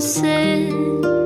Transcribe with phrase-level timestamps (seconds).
[0.00, 0.68] você.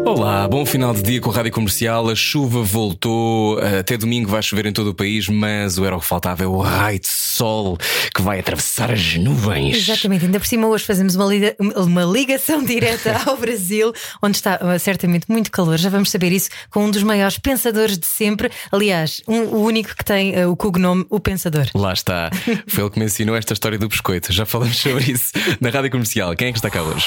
[0.07, 2.09] Olá, bom final de dia com a Rádio Comercial.
[2.09, 3.59] A chuva voltou.
[3.59, 6.47] Até domingo vai chover em todo o país, mas o era o que faltava é
[6.47, 7.77] o raio de sol
[8.15, 9.77] que vai atravessar as nuvens.
[9.77, 14.59] Exatamente, ainda por cima hoje fazemos uma, liga- uma ligação direta ao Brasil, onde está
[14.63, 15.77] uh, certamente muito calor.
[15.77, 18.51] Já vamos saber isso com um dos maiores pensadores de sempre.
[18.71, 21.67] Aliás, um- o único que tem uh, o cognome O Pensador.
[21.75, 22.31] Lá está.
[22.69, 24.33] Foi ele que me ensinou esta história do biscoito.
[24.33, 26.35] Já falamos sobre isso na Rádio Comercial.
[26.37, 27.07] Quem é que está cá hoje?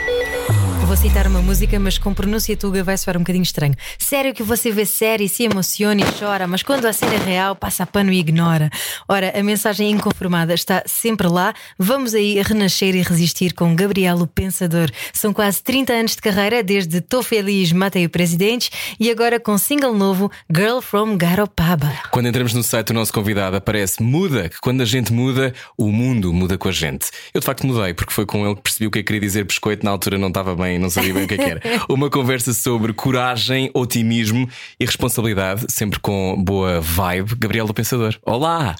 [0.91, 3.73] Vou citar uma música, mas com pronúncia tuga vai soar um bocadinho estranho.
[3.97, 7.55] Sério que você vê série, se emociona e chora, mas quando a cena é real,
[7.55, 8.69] passa a pano e ignora.
[9.07, 11.53] Ora, a mensagem inconformada está sempre lá.
[11.79, 14.91] Vamos aí renascer e resistir com Gabriel o Pensador.
[15.13, 19.57] São quase 30 anos de carreira, desde Tô Feliz, Matei o Presidente e agora com
[19.57, 21.89] single novo Girl from Garopaba.
[22.11, 25.89] Quando entramos no site do nosso convidado, aparece muda, que quando a gente muda, o
[25.89, 27.09] mundo muda com a gente.
[27.33, 29.45] Eu de facto mudei, porque foi com ele que percebi o que que queria dizer
[29.45, 29.85] biscoito.
[29.85, 31.61] Na altura não estava bem, não sabia bem o que é que era.
[31.87, 37.35] Uma conversa sobre coragem, otimismo e responsabilidade, sempre com boa vibe.
[37.37, 38.17] Gabriel do Pensador.
[38.25, 38.75] Olá!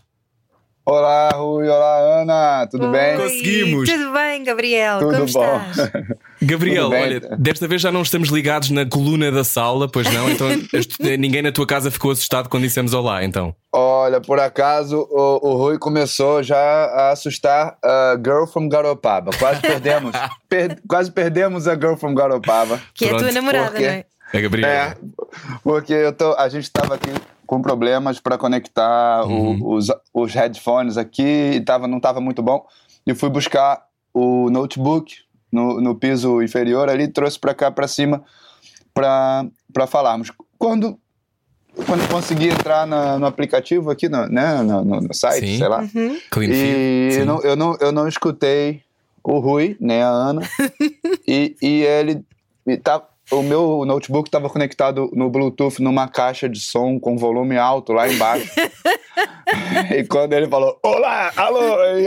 [0.83, 1.67] Olá, Rui.
[1.67, 2.67] Olá, Ana.
[2.69, 3.15] Tudo bem?
[3.15, 3.87] Oi, Conseguimos.
[3.89, 4.99] Tudo bem, Gabriel?
[4.99, 5.61] Tudo Como bom.
[5.69, 5.91] estás?
[6.43, 10.29] Gabriel, olha, desta vez já não estamos ligados na coluna da sala, pois não?
[10.29, 10.47] Então
[11.19, 13.55] ninguém na tua casa ficou assustado quando dissemos olá, então.
[13.71, 19.31] Olha, por acaso o, o Rui começou já a assustar a Girl from Garopaba.
[19.37, 20.11] Quase perdemos.
[20.49, 22.81] per- quase perdemos a Girl from Garopaba.
[22.93, 24.05] Que é a tua Pronto, namorada, porque- não é?
[24.33, 24.69] É Gabriel.
[24.69, 24.95] É,
[25.61, 27.11] porque eu tô, a gente estava aqui
[27.45, 32.65] com problemas para conectar o- os, os headphones aqui e tava, não estava muito bom.
[33.05, 33.81] E fui buscar
[34.13, 35.15] o notebook
[35.51, 38.23] no, no piso inferior ali, trouxe para cá para cima
[38.93, 40.31] para falarmos.
[40.57, 40.97] Quando,
[41.85, 45.57] quando consegui entrar na- no aplicativo aqui, no, né, no, no- no site, Sim.
[45.57, 45.83] sei lá,
[46.29, 48.81] Clean e eu não, eu, não, eu não escutei
[49.23, 50.41] o Rui, nem a Ana.
[51.27, 52.23] e, e ele.
[52.67, 53.01] E tá,
[53.31, 58.07] o meu notebook estava conectado no Bluetooth numa caixa de som com volume alto lá
[58.11, 58.49] embaixo.
[59.97, 61.83] e quando ele falou, olá, alô!
[61.97, 62.03] E,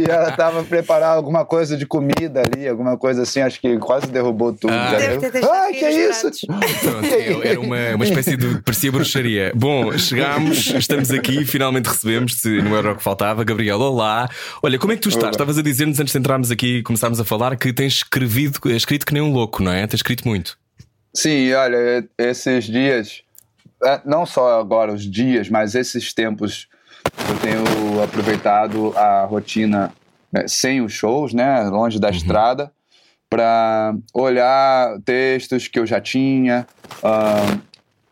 [0.00, 4.06] e ela estava preparando alguma coisa de comida ali, alguma coisa assim, acho que quase
[4.08, 4.72] derrubou tudo.
[4.72, 4.90] Ah.
[4.92, 6.30] cair que é isso?
[6.46, 8.60] Pronto, é- era uma, uma espécie de.
[8.62, 9.52] parecia bruxaria.
[9.54, 13.44] Bom, chegámos, estamos aqui, finalmente recebemos-te no Euro que faltava.
[13.44, 14.28] Gabriel, olá.
[14.62, 15.30] Olha, como é que tu estás?
[15.30, 19.06] Estavas a dizer-nos antes de entrarmos aqui e começarmos a falar que tens escrevido, escrito
[19.06, 19.86] que nem um louco, não é?
[19.86, 20.58] Tens escrito muito.
[21.14, 23.25] Sim, olha, esses dias, é,
[24.04, 26.68] não só agora os dias, mas esses tempos,
[27.28, 29.92] eu tenho aproveitado a rotina
[30.32, 32.70] né, sem os shows, né, longe da estrada,
[33.28, 36.66] para olhar textos que eu já tinha,
[37.02, 37.58] ah,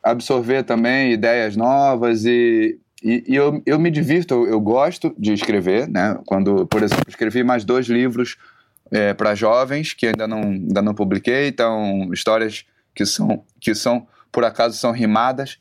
[0.03, 5.33] absorver também ideias novas e, e, e eu, eu me divirto, eu, eu gosto de
[5.33, 6.19] escrever, né?
[6.27, 8.37] Quando, por exemplo, escrevi mais dois livros
[9.17, 12.65] para jovens que ainda não, ainda não publiquei, então histórias
[12.95, 15.57] que são, que são por acaso são rimadas.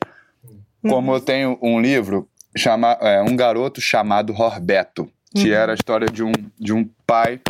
[0.82, 6.06] Como eu tenho um livro chama, é, um garoto chamado Norberto, que era a história
[6.08, 7.40] de um, de um pai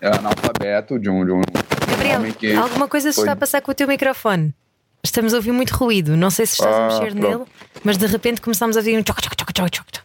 [0.00, 1.42] é, analfabeto, de um, de um
[1.88, 4.54] Gabriel, alguma coisa se foi- está a passar com o teu microfone.
[5.02, 6.16] Estamos a ouvir muito ruído.
[6.16, 7.38] Não sei se estás a Ah, mexer pronto.
[7.38, 7.50] nele,
[7.84, 10.00] mas de repente começamos a ouvir um tchoc, tchoc, tchoc, tchoc, tchoc.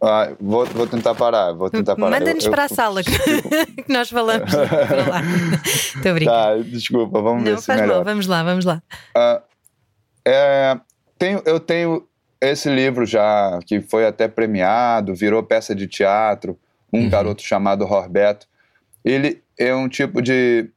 [0.00, 2.20] Ah, vou, vou tentar parar, vou tentar parar.
[2.20, 3.10] Manda-nos Eu- para a sala que
[3.82, 5.20] que nós falamos para lá.
[5.66, 6.56] Estou a brincar.
[6.56, 7.96] Tá, desculpa, vamos ver Não se faz melhor.
[7.96, 8.82] mal, vamos lá, vamos lá.
[9.16, 9.42] Ah,
[10.24, 10.78] é,
[11.18, 12.06] tenho, eu tenho
[12.40, 16.56] esse livro já que foi até premiado, virou peça de teatro,
[16.92, 18.46] um garoto chamado Norberto.
[19.04, 20.70] Ele é um tipo de,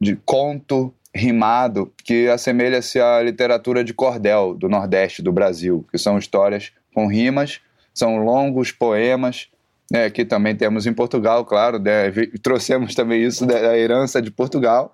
[0.00, 6.18] de conto rimado que assemelha-se à literatura de cordel do Nordeste do Brasil, que são
[6.18, 7.60] histórias com rimas,
[7.98, 9.48] são longos poemas.
[9.90, 12.12] né, aqui também temos em Portugal, claro, né,
[12.42, 14.92] trouxemos também isso da herança de Portugal.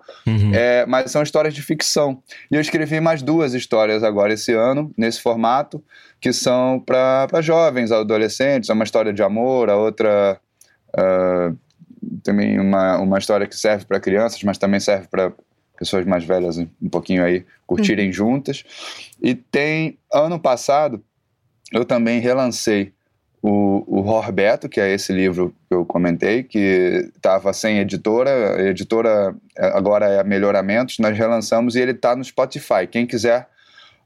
[0.53, 2.21] É, mas são histórias de ficção.
[2.49, 5.83] E eu escrevi mais duas histórias agora esse ano, nesse formato,
[6.21, 8.69] que são para jovens, adolescentes.
[8.69, 10.39] É uma história de amor, a outra
[10.97, 11.51] ah,
[12.23, 15.33] também uma, uma história que serve para crianças, mas também serve para
[15.77, 18.63] pessoas mais velhas um pouquinho aí curtirem juntas.
[19.21, 21.03] E tem, ano passado,
[21.71, 22.93] eu também relancei
[23.47, 28.63] o, o Rorbeto, que é esse livro que eu comentei, que estava sem editora, a
[28.63, 32.87] editora é, agora é Melhoramentos, nós relançamos e ele está no Spotify.
[32.89, 33.47] Quem quiser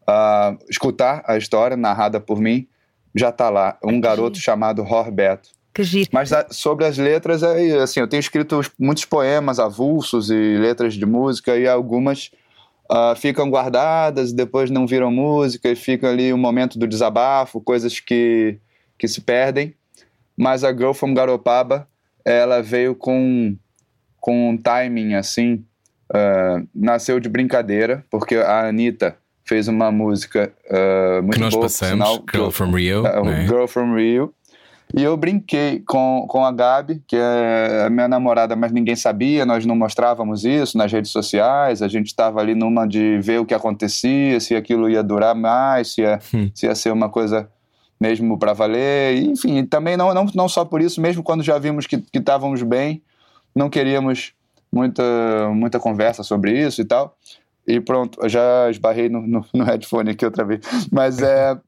[0.01, 2.67] uh, escutar a história narrada por mim,
[3.15, 3.77] já está lá.
[3.81, 5.51] Um garoto chamado Rorbeto.
[5.73, 6.09] Que giro.
[6.11, 10.95] Mas a, sobre as letras, é, assim, eu tenho escrito muitos poemas avulsos e letras
[10.95, 12.29] de música e algumas
[12.91, 17.61] uh, ficam guardadas, depois não viram música e fica ali o um momento do desabafo,
[17.61, 18.59] coisas que,
[18.99, 19.73] que se perdem.
[20.37, 21.87] Mas a Girl from Garopaba,
[22.23, 23.55] ela veio com,
[24.19, 25.65] com um timing assim,
[26.11, 31.63] uh, nasceu de brincadeira, porque a Anitta fez uma música uh, muito que nós boa,
[31.63, 33.01] passamos, sinal, Girl from Rio.
[33.01, 33.47] Uh, né?
[33.47, 34.33] Girl from Rio.
[34.95, 39.45] E eu brinquei com, com a Gabi, que é a minha namorada, mas ninguém sabia,
[39.45, 43.45] nós não mostrávamos isso nas redes sociais, a gente estava ali numa de ver o
[43.45, 46.49] que acontecia, se aquilo ia durar mais, se ia, Hum.
[46.55, 47.47] se ia ser uma coisa
[47.99, 49.17] mesmo para valer.
[49.23, 53.01] Enfim, também não, não, não só por isso, mesmo quando já vimos que estávamos bem,
[53.55, 54.33] não queríamos
[54.71, 55.03] muita,
[55.53, 57.17] muita conversa sobre isso e tal.
[57.67, 60.61] E pronto, já esbarrei no, no, no headphone aqui outra vez.
[60.91, 61.59] Mas, é,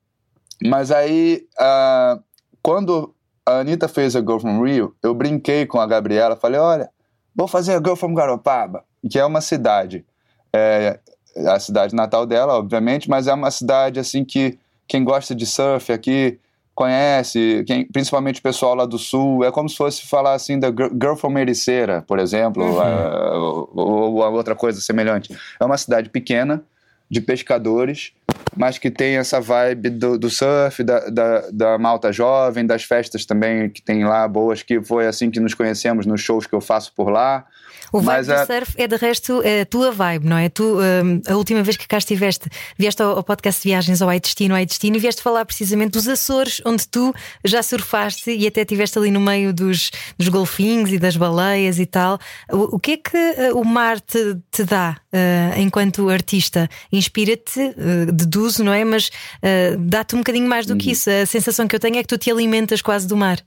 [0.63, 2.19] mas aí, ah,
[2.61, 3.13] quando
[3.45, 6.89] a Anitta fez a Girl from Rio, eu brinquei com a Gabriela, falei, olha,
[7.35, 10.05] vou fazer a Girl from Garopaba, que é uma cidade,
[10.53, 10.99] é,
[11.47, 14.57] a cidade natal dela, obviamente, mas é uma cidade assim que
[14.91, 16.37] quem gosta de surf aqui
[16.75, 20.67] conhece, quem, principalmente o pessoal lá do sul, é como se fosse falar assim da
[20.69, 23.69] Girl from Ericeira, por exemplo, a- ou,
[24.15, 25.33] ou a outra coisa semelhante.
[25.59, 26.61] É uma cidade pequena,
[27.09, 28.13] de pescadores,
[28.55, 33.25] mas que tem essa vibe do, do surf, da, da, da malta jovem, das festas
[33.25, 36.61] também que tem lá boas, que foi assim que nos conhecemos nos shows que eu
[36.61, 37.45] faço por lá.
[37.93, 40.47] O vibe Mas do a- surf é de resto é a tua vibe, não é?
[40.47, 42.47] Tu, hum, a última vez que cá estiveste,
[42.77, 45.91] vieste ao, ao podcast de viagens ao Ai Destino, Ai Destino, e vieste falar precisamente
[45.91, 50.89] dos Açores, onde tu já surfaste e até estiveste ali no meio dos, dos golfinhos
[50.91, 52.17] e das baleias e tal.
[52.49, 56.69] O, o que é que eh, o mar te, te dá eh, enquanto artista?
[56.93, 58.85] Inspira-te, eh, deduzo, não é?
[58.85, 59.09] Mas
[59.41, 61.09] eh, dá-te um bocadinho mais do que isso.
[61.09, 63.39] A sensação que eu tenho é que tu te alimentas quase do mar.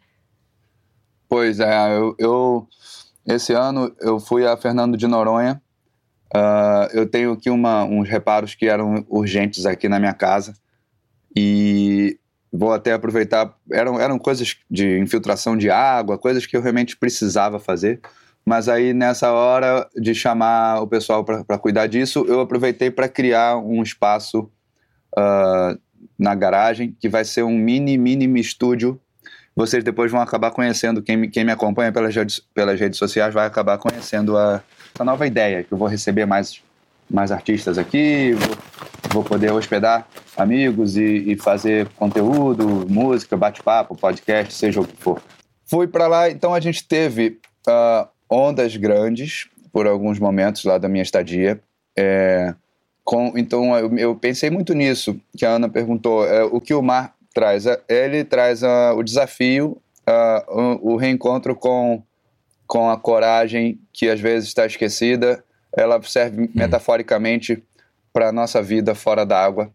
[1.28, 2.68] Pois é, eu, eu-
[3.26, 5.60] esse ano eu fui a Fernando de Noronha.
[6.34, 10.54] Ah, eu tenho aqui uma, uns reparos que eram urgentes aqui na minha casa
[11.34, 12.18] e
[12.52, 13.54] vou até aproveitar.
[13.72, 18.00] Eram, eram coisas de infiltração de água, coisas que eu realmente precisava fazer.
[18.44, 23.56] Mas aí nessa hora de chamar o pessoal para cuidar disso, eu aproveitei para criar
[23.56, 24.50] um espaço
[25.16, 25.76] ah,
[26.18, 29.00] na garagem que vai ser um mini, mini estúdio
[29.56, 33.32] vocês depois vão acabar conhecendo, quem me, quem me acompanha pelas redes, pelas redes sociais
[33.32, 34.62] vai acabar conhecendo a,
[34.98, 36.60] a nova ideia, que eu vou receber mais,
[37.08, 38.56] mais artistas aqui, vou,
[39.10, 40.06] vou poder hospedar
[40.36, 45.22] amigos e, e fazer conteúdo, música, bate-papo, podcast, seja o que for.
[45.64, 50.88] Fui para lá, então a gente teve ah, ondas grandes por alguns momentos lá da
[50.88, 51.60] minha estadia.
[51.96, 52.54] É,
[53.04, 56.82] com, então eu, eu pensei muito nisso, que a Ana perguntou, é, o que o
[56.82, 57.64] mar traz?
[57.88, 59.76] Ele traz o desafio,
[60.48, 62.02] o, o reencontro com,
[62.66, 65.42] com a coragem que às vezes está esquecida.
[65.76, 67.62] Ela serve metaforicamente
[68.12, 69.70] para a nossa vida fora d'água,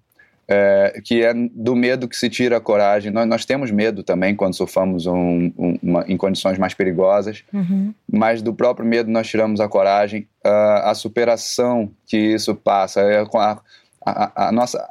[0.48, 3.12] é, que é do medo que se tira a coragem.
[3.12, 7.44] Nós, nós temos medo também quando surfamos um- um- uma- em condições mais perigosas,
[8.12, 13.20] mas do próprio medo nós tiramos a coragem, a, a superação que isso passa, é
[13.22, 13.60] a,
[14.06, 14.90] a- a nossa,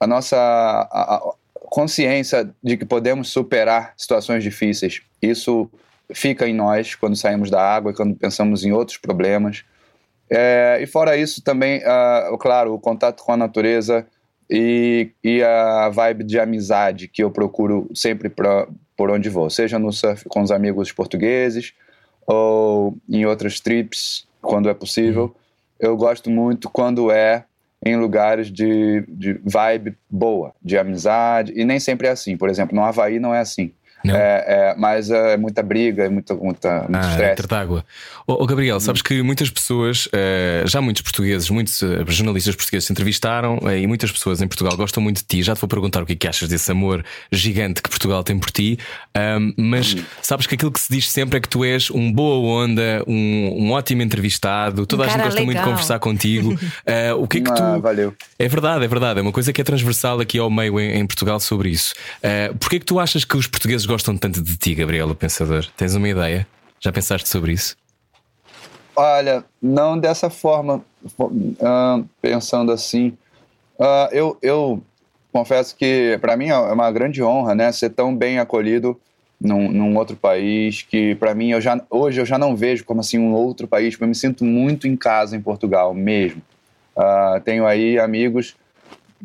[0.00, 1.36] a nossa
[1.70, 5.02] consciência de que podemos superar situações difíceis.
[5.20, 5.70] Isso
[6.12, 9.64] fica em nós quando saímos da água e quando pensamos em outros problemas.
[10.30, 14.06] É, e fora isso também, ah, claro, o contato com a natureza
[14.48, 18.66] e, e a vibe de amizade que eu procuro sempre pra,
[18.96, 21.72] por onde vou, seja no surf com os amigos portugueses
[22.26, 25.34] ou em outras trips, quando é possível.
[25.78, 27.44] Eu gosto muito quando é
[27.84, 32.36] em lugares de, de vibe boa, de amizade, e nem sempre é assim.
[32.36, 33.72] Por exemplo, no Havaí não é assim.
[34.04, 34.14] Não?
[34.14, 37.32] É, é, mas é muita briga, é muita, muita, muito Ah, estresse.
[37.32, 37.84] entre d'água.
[38.26, 42.86] Ô, ô, Gabriel, sabes que muitas pessoas, eh, já muitos portugueses, muitos eh, jornalistas portugueses
[42.86, 45.42] te entrevistaram eh, e muitas pessoas em Portugal gostam muito de ti.
[45.42, 48.38] Já te vou perguntar o que é que achas desse amor gigante que Portugal tem
[48.38, 48.78] por ti.
[49.56, 53.02] Mas sabes que aquilo que se diz sempre é que tu és um boa onda,
[53.06, 54.86] um, um ótimo entrevistado.
[54.86, 55.64] Toda Um a gente gosta muito de legal.
[55.70, 56.58] conversar contigo.
[56.86, 57.80] Ah, o que é que Ah, tu.
[57.82, 58.14] valeu.
[58.38, 59.18] É verdade, é verdade.
[59.20, 61.94] É uma coisa que é transversal aqui ao meio em, em Portugal sobre isso.
[62.22, 65.14] Uh, Porquê é que tu achas que os portugueses gostam tanto de ti, Gabriel, o
[65.14, 65.66] pensador?
[65.76, 66.46] Tens uma ideia?
[66.80, 67.76] Já pensaste sobre isso?
[68.96, 70.84] Olha, não dessa forma,
[71.16, 73.16] fo- ah, pensando assim.
[73.78, 74.82] Ah, eu, eu,
[75.34, 78.98] confesso que para mim é uma grande honra, né, ser tão bem acolhido
[79.40, 83.00] num, num outro país que para mim eu já hoje eu já não vejo como
[83.00, 86.40] assim um outro país, eu me sinto muito em casa em Portugal mesmo.
[86.96, 88.54] Uh, tenho aí amigos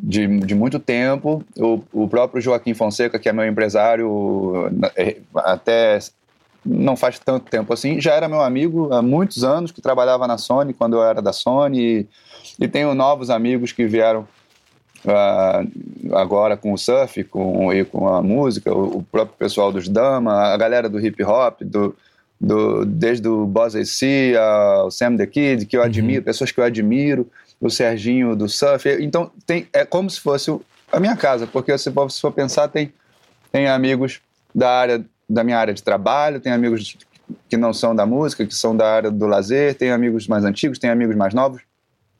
[0.02, 6.00] de, de muito tempo, o, o próprio Joaquim Fonseca, que é meu empresário é, até
[6.66, 10.38] não faz tanto tempo assim, já era meu amigo há muitos anos, que trabalhava na
[10.38, 12.08] Sony quando eu era da Sony, e,
[12.60, 14.28] e tenho novos amigos que vieram
[15.06, 19.88] uh, agora com o surf com, e com a música, o, o, próprio pessoal dos
[19.88, 21.96] Dama, a galera do hip hop, do,
[22.40, 25.88] do, desde o Boss AC ao Sam the Kid, que eu uhum.
[25.88, 26.26] admiro, uhum.
[26.26, 27.28] pessoas que eu admiro,
[27.60, 28.88] o Serginho do surf.
[29.02, 30.52] Então tem, é como se fosse
[30.92, 32.94] a minha casa, porque se for pensar, tem,
[33.52, 34.22] tem amigos
[34.54, 36.98] da área da minha área de trabalho, tem amigos
[37.48, 40.80] que não são da música, que são da área do lazer, tem amigos mais antigos,
[40.80, 41.62] tem amigos mais novos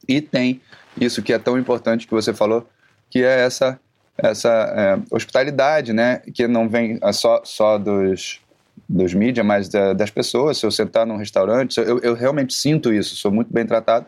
[0.08, 0.62] e tem
[1.00, 2.68] isso que é tão importante que você falou,
[3.10, 3.80] que é essa
[4.22, 8.42] essa é, hospitalidade, né, que não vem só só dos
[8.88, 10.58] dos mídias, mas da, das pessoas.
[10.58, 14.08] Se eu sentar num restaurante, eu, eu realmente sinto isso, sou muito bem tratado.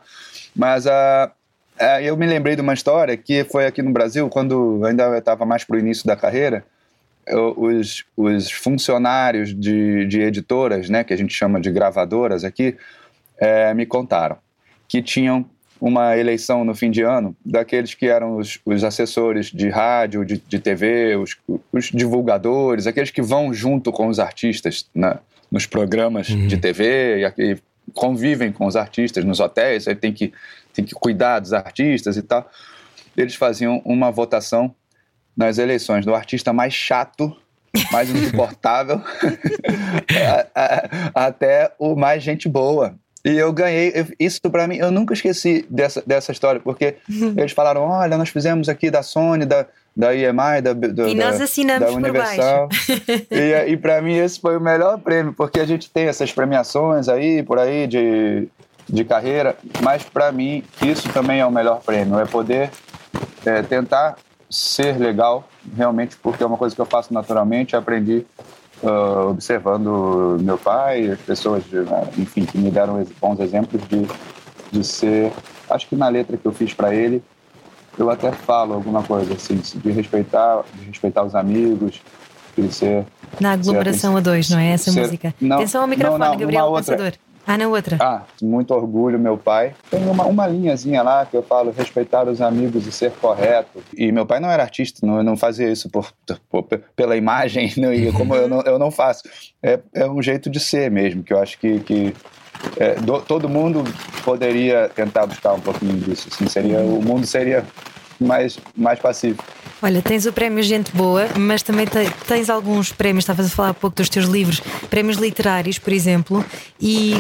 [0.56, 1.32] Mas a
[1.80, 5.46] uh, eu me lembrei de uma história que foi aqui no Brasil, quando ainda estava
[5.46, 6.64] mais para o início da carreira,
[7.56, 12.76] os, os funcionários de, de editoras, né, que a gente chama de gravadoras aqui,
[13.38, 14.38] é, me contaram
[14.88, 15.46] que tinham
[15.80, 20.38] uma eleição no fim de ano daqueles que eram os, os assessores de rádio, de,
[20.38, 21.38] de TV, os,
[21.72, 25.18] os, divulgadores, aqueles que vão junto com os artistas né,
[25.50, 26.46] nos programas uhum.
[26.46, 27.58] de TV e, e,
[27.94, 30.34] convivem com os artistas nos hotéis, aí tem que,
[30.74, 32.50] tem que cuidar dos artistas e tal.
[33.16, 34.74] Eles faziam uma votação
[35.36, 37.36] nas eleições do artista mais chato,
[37.92, 39.02] mais insuportável,
[41.14, 42.96] até o mais gente boa.
[43.24, 46.98] E eu ganhei, isso para mim, eu nunca esqueci dessa, dessa história, porque
[47.38, 51.42] eles falaram: olha, nós fizemos aqui da Sony, da, da EMI, da, da, e nós
[51.42, 52.70] assinamos da Universal.
[53.30, 57.10] e e para mim esse foi o melhor prêmio, porque a gente tem essas premiações
[57.10, 58.48] aí, por aí, de,
[58.88, 62.72] de carreira, mas para mim isso também é o melhor prêmio, é poder
[63.46, 64.16] é, tentar
[64.50, 68.26] ser legal, realmente, porque é uma coisa que eu faço naturalmente, aprendi
[68.84, 74.08] uh, observando meu pai, as pessoas, de, né, enfim, que me deram bons exemplos de,
[74.72, 75.32] de ser.
[75.70, 77.24] Acho que na letra que eu fiz para ele,
[77.98, 82.02] eu até falo alguma coisa assim, de respeitar, de respeitar os amigos,
[82.58, 83.06] de ser.
[83.40, 85.34] Na aglomeração ser, a dois, não é essa ser, música?
[85.40, 87.06] Não, Atenção ao microfone, não, não, Gabriel Pensador.
[87.06, 87.98] Outra, ah, na outra.
[88.00, 89.74] Ah, muito orgulho, meu pai.
[89.90, 93.84] Tem uma, uma linhazinha lá que eu falo respeitar os amigos e ser correto.
[93.96, 96.12] E meu pai não era artista, não, não fazia isso por,
[96.50, 96.64] por
[96.96, 99.24] pela imagem, não, e como eu não, eu não faço.
[99.62, 102.14] É, é um jeito de ser mesmo, que eu acho que, que
[102.78, 103.84] é, do, todo mundo
[104.24, 106.30] poderia tentar buscar um pouquinho disso.
[106.32, 107.66] Assim, seria, o mundo seria
[108.22, 109.44] mais, mais pacífico.
[109.82, 111.88] Olha, tens o prémio Gente Boa, mas também
[112.28, 116.46] tens alguns prémios, estavas a falar há pouco dos teus livros, prémios literários, por exemplo,
[116.80, 117.14] e,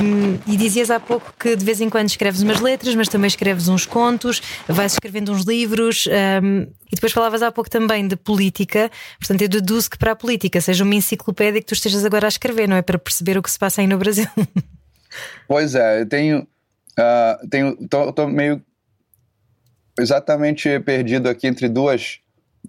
[0.45, 3.67] e, dizias há pouco que de vez em quando escreves umas letras, mas também escreves
[3.67, 6.07] uns contos, vais escrevendo uns livros,
[6.43, 10.15] um, e depois falavas há pouco também de política, portanto eu deduzo que para a
[10.15, 12.83] política seja uma enciclopédia que tu estejas agora a escrever, não é?
[12.83, 14.27] Para perceber o que se passa aí no Brasil.
[15.47, 16.47] Pois é, eu tenho.
[16.99, 18.61] Uh, tenho tô, tô meio
[19.99, 22.21] exatamente perdido aqui entre duas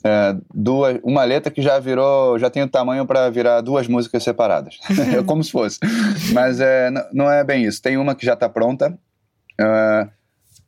[0.05, 4.23] é, duas, uma letra que já virou, já tem o tamanho para virar duas músicas
[4.23, 4.79] separadas.
[5.17, 5.79] é como se fosse.
[6.33, 7.83] Mas é, não é bem isso.
[7.83, 8.99] Tem uma que já está pronta,
[9.61, 10.09] é,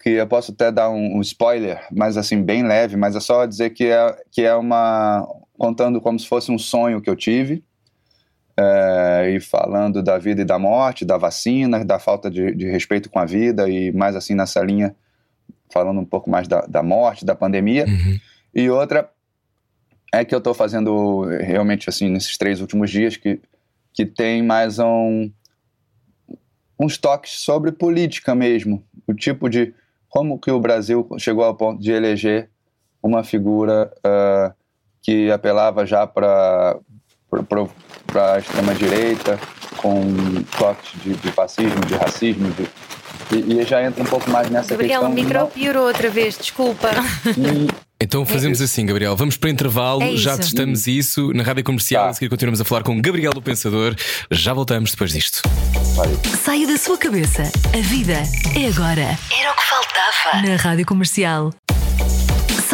[0.03, 3.47] que eu posso até dar um, um, spoiler, mas assim, bem leve, mas é só
[3.47, 5.27] dizer que é, que é uma.
[5.59, 7.65] contando como se fosse um sonho que eu tive.
[8.57, 13.11] É, e falando da vida e da morte, da vacina, da falta de, de respeito
[13.11, 14.95] com a vida e mais assim nessa linha,
[15.73, 17.85] falando um pouco mais da, da morte, da pandemia.
[17.85, 18.19] Uhum.
[18.55, 19.11] E outra
[20.13, 23.41] é que eu estou fazendo realmente assim nesses três últimos dias que,
[23.93, 25.29] que tem mais um,
[26.79, 29.75] uns toques sobre política mesmo, o tipo de
[30.09, 32.49] como que o Brasil chegou ao ponto de eleger
[33.03, 34.55] uma figura uh,
[35.03, 36.79] que apelava já para
[37.29, 39.39] para a extrema direita
[39.77, 40.03] com
[40.57, 42.69] toques de, de fascismo, de racismo, de,
[43.33, 45.15] e, e, já entra um pouco mais nessa Gabriel, questão.
[45.15, 46.91] Gabriel, o micro piorou outra vez, desculpa.
[47.37, 47.69] E,
[48.01, 49.17] então fazemos é assim, Gabriel.
[49.17, 52.05] Vamos para intervalo, é já testamos isso na rádio comercial.
[52.05, 52.11] Tá.
[52.11, 53.95] A seguir continuamos a falar com Gabriel o Pensador.
[54.31, 55.43] Já voltamos depois disto.
[56.43, 57.43] Saia da sua cabeça.
[57.73, 58.23] A vida
[58.55, 59.03] é agora.
[59.03, 60.47] Era o que faltava.
[60.47, 61.53] Na rádio comercial.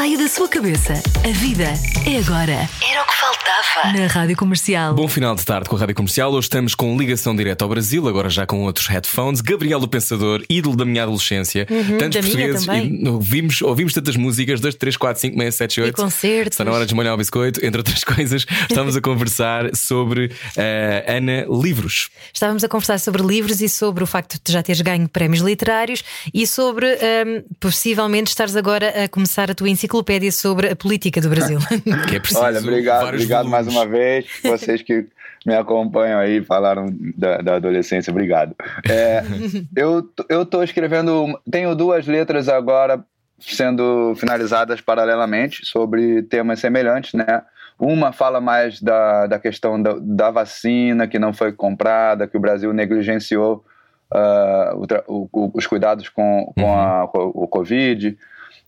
[0.00, 0.95] Saia da sua cabeça.
[0.95, 1.75] A vida
[2.07, 2.66] é agora.
[2.90, 3.92] Era o que faltava.
[3.99, 4.95] na Rádio Comercial.
[4.95, 6.33] Bom final de tarde com a Rádio Comercial.
[6.33, 9.42] Hoje estamos com ligação direta ao Brasil, agora já com outros headphones.
[9.42, 11.66] Gabriel o Pensador, ídolo da minha adolescência.
[11.69, 12.64] Uhum, Tantos da minha portugueses.
[12.64, 13.04] também.
[13.04, 15.90] E ouvimos, ouvimos tantas músicas: 2, 3, 4, 5, 6, 7, 8.
[15.90, 16.54] E concertos.
[16.54, 18.47] Está na hora de molhar o biscoito, entre outras coisas.
[18.71, 22.09] Estamos a conversar sobre eh, Ana Livros.
[22.33, 26.02] Estávamos a conversar sobre livros e sobre o facto de já teres ganho prémios literários
[26.33, 29.89] e sobre hum, possivelmente estares agora a começar a tua enciclopédia
[30.32, 31.59] sobre a política do Brasil.
[32.09, 32.40] Que é preciso.
[32.40, 34.26] Olha, obrigado, obrigado mais uma vez.
[34.42, 35.06] Vocês que
[35.47, 38.54] me acompanham aí, falaram da, da adolescência, obrigado.
[38.88, 39.23] É,
[39.76, 43.02] eu, eu tô escrevendo, tenho duas letras agora
[43.38, 47.42] sendo finalizadas paralelamente sobre temas semelhantes, né?
[47.78, 52.40] Uma fala mais da, da questão da, da vacina que não foi comprada, que o
[52.40, 53.64] Brasil negligenciou
[54.12, 54.75] ah,
[55.06, 58.18] o o- os cuidados com, com, a- com o Covid.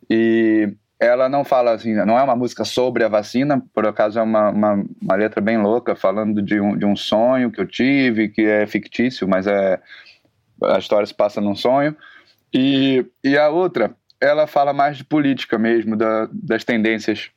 [0.08, 4.22] E ela não fala assim, não é uma música sobre a vacina, por acaso é
[4.22, 8.28] uma, uma, uma letra bem louca, falando de um, de um sonho que eu tive,
[8.28, 9.80] que é fictício, mas é
[10.62, 11.96] a história se passa num sonho.
[12.54, 17.30] E, e a outra, ela fala mais de política mesmo, da, das tendências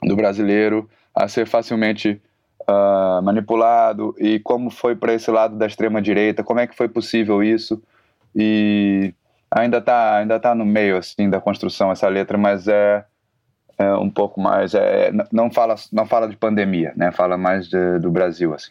[0.00, 2.22] do brasileiro a ser facilmente
[2.68, 6.88] ah, manipulado e como foi para esse lado da extrema direita, como é que foi
[6.88, 7.82] possível isso
[8.36, 9.12] e
[9.54, 13.04] ainda tá ainda tá no meio assim da construção essa letra, mas é,
[13.78, 17.10] é um pouco mais é, não fala não fala de pandemia, né?
[17.12, 18.70] Fala mais de- do Brasil assim.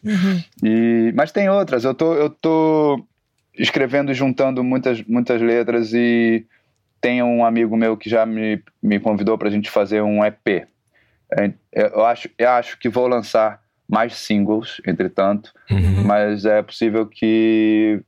[0.64, 1.84] E mas tem outras.
[1.86, 3.04] Eu tô eu tô
[3.58, 6.46] escrevendo e juntando muitas muitas letras e
[7.02, 10.66] tem um amigo meu que já me, me convidou para a gente fazer um EP.
[11.38, 16.04] É, Eu acho, eu acho que vou lançar mais singles, entretanto, Uhum.
[16.06, 18.02] mas é possível que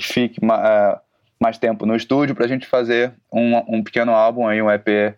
[0.00, 0.98] fique é,
[1.44, 5.14] mais tempo no estúdio para a gente fazer um, um pequeno álbum aí, um EP,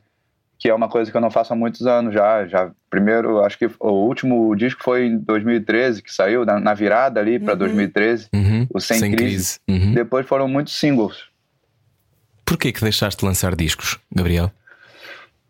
[0.58, 2.44] que é uma coisa que eu não faço há muitos anos já.
[2.48, 7.20] já primeiro, acho que o último disco foi em 2013, que saiu, na, na virada
[7.20, 8.66] ali para 2013, Uhum.
[8.74, 9.60] o Sem, Crise.
[9.68, 9.94] Uhum.
[9.94, 11.26] Depois foram muitos singles.
[12.44, 14.50] Porquê que deixaste de lançar discos, Gabriel?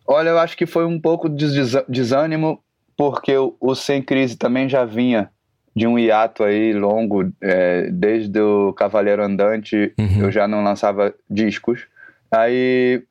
[0.06, 1.46] Olha, eu acho que foi um pouco de
[1.88, 2.62] desânimo,
[2.96, 5.30] porque o, o Sem Crise também já vinha
[5.76, 10.22] de um hiato aí longo, é, desde o Cavaleiro Andante Uhum.
[10.22, 11.86] eu já não lançava discos.
[12.30, 13.02] Aí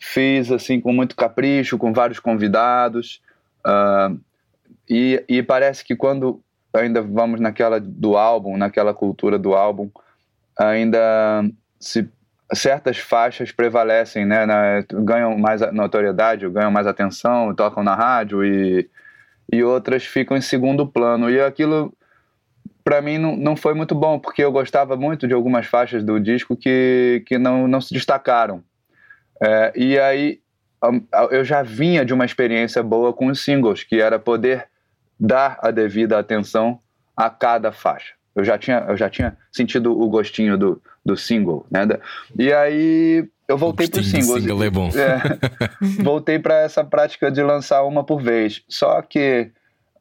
[0.00, 3.22] fiz assim com muito capricho, com vários convidados,
[3.64, 4.10] ah,
[4.90, 6.40] e, e parece que quando
[6.74, 9.88] ainda vamos naquela do álbum, naquela cultura do álbum,
[10.58, 11.44] ainda
[11.78, 12.08] se
[12.52, 18.88] certas faixas prevalecem, né, na- ganham mais notoriedade, ganham mais atenção, tocam na rádio e,
[19.52, 21.28] e outras ficam em segundo plano.
[21.30, 21.92] E aquilo,
[22.84, 26.18] para mim, não, não foi muito bom, porque eu gostava muito de algumas faixas do
[26.18, 28.62] disco que, que não, não se destacaram.
[29.42, 30.40] É, e aí
[31.30, 34.66] eu já vinha de uma experiência boa com os singles, que era poder
[35.18, 36.80] dar a devida atenção
[37.16, 38.14] a cada faixa.
[38.34, 41.80] Eu já tinha, eu já tinha sentido o gostinho do, do single, né?
[42.38, 44.42] E aí eu voltei para os singles.
[44.42, 44.90] single é bom.
[44.90, 45.20] É,
[46.02, 48.62] voltei para essa prática de lançar uma por vez.
[48.68, 49.50] Só que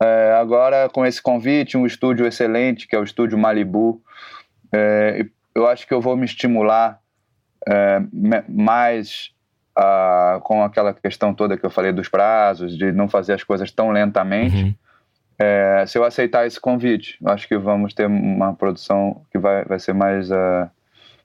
[0.01, 4.01] é, agora com esse convite, um estúdio excelente, que é o estúdio Malibu,
[4.73, 6.99] é, eu acho que eu vou me estimular
[7.67, 8.01] é,
[8.47, 9.31] mais
[9.75, 13.71] ah, com aquela questão toda que eu falei dos prazos, de não fazer as coisas
[13.71, 14.63] tão lentamente.
[14.63, 14.75] Uhum.
[15.37, 19.63] É, se eu aceitar esse convite, eu acho que vamos ter uma produção que vai,
[19.65, 20.71] vai ser mais, ah,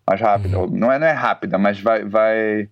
[0.07, 0.59] mais rápida.
[0.59, 0.67] Uhum.
[0.67, 2.69] Não, é, não é rápida, mas vai, vai,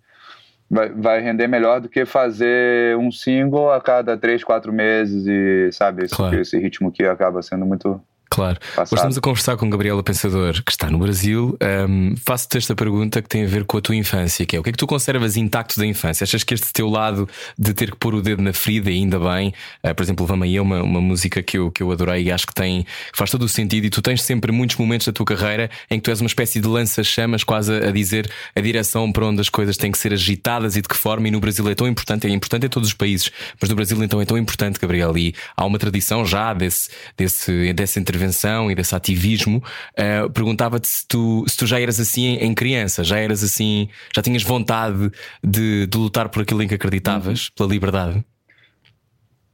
[0.71, 5.71] vai, vai render melhor do que fazer um single a cada três, quatro meses e,
[5.73, 6.41] sabe, esse, Claro.
[6.41, 8.01] esse ritmo que acaba sendo muito
[8.33, 8.59] Claro.
[8.63, 8.97] Hoje passado.
[8.97, 11.57] estamos a conversar com Gabriela Pensador, que está no Brasil.
[11.61, 14.63] Ahm, Faço-te esta pergunta que tem a ver com a tua infância, que é o
[14.63, 16.23] que é que tu conservas intacto da infância?
[16.23, 19.53] Achas que este teu lado de ter que pôr o dedo na ferida, ainda bem,
[19.83, 22.31] ah, por exemplo, Vama aí é uma, uma música que eu, que eu adorei e
[22.31, 25.13] acho que tem que faz todo o sentido, e tu tens sempre muitos momentos da
[25.13, 28.61] tua carreira em que tu és uma espécie de lança-chamas, quase a, a dizer a
[28.61, 31.41] direção para onde as coisas têm que ser agitadas e de que forma, e no
[31.41, 34.25] Brasil é tão importante, é importante em todos os países, mas no Brasil então é
[34.25, 39.63] tão importante, Gabriel, e há uma tradição já desse, desse, dessa intervenção e desse ativismo.
[39.97, 44.23] Ah, Perguntava-te se tu, se tu já eras assim em, criança, já eras assim, já
[44.23, 45.11] tinhas vontade
[45.43, 48.25] de, de lutar por aquilo em que acreditavas, pela liberdade.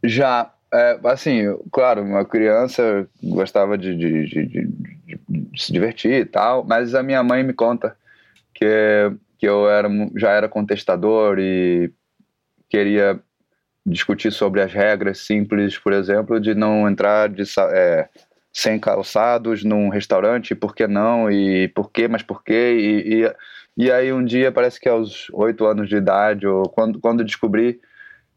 [0.05, 4.69] Já, é, assim, claro, uma criança gostava de, de- de- de-
[5.57, 7.97] se divertir e tal, mas a minha mãe me conta
[8.55, 8.67] que,
[9.39, 11.91] que eu era, já era contestador e
[12.69, 13.19] queria
[13.85, 18.09] discutir sobre as regras simples, por exemplo, de não entrar de, é,
[18.57, 23.35] sem calçados num restaurante, por que não, e por quê, mas por quê, e, e,
[23.77, 27.79] e aí um dia, parece que aos oito anos de idade, ou quando, quando descobri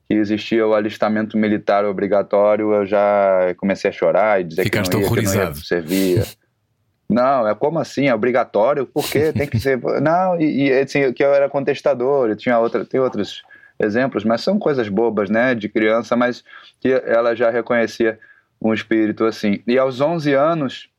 [0.10, 4.98] que existia o alistamento militar obrigatório, eu já comecei a chorar e dizer Ficaste que
[4.98, 5.38] não ia, horrorizado.
[5.38, 6.26] que não ia servir.
[7.12, 8.08] Não, é como assim?
[8.08, 8.86] É obrigatório?
[8.86, 9.34] Por quê?
[9.34, 9.80] Tem que ser.
[10.00, 13.42] Não, e, e assim, que eu era contestador, tinha outra, tem outros
[13.80, 16.44] exemplos, mas são coisas bobas, né, de criança, mas
[16.80, 18.20] que ela já reconhecia
[18.62, 19.62] um espírito assim.
[19.68, 20.90] E aos 11 anos,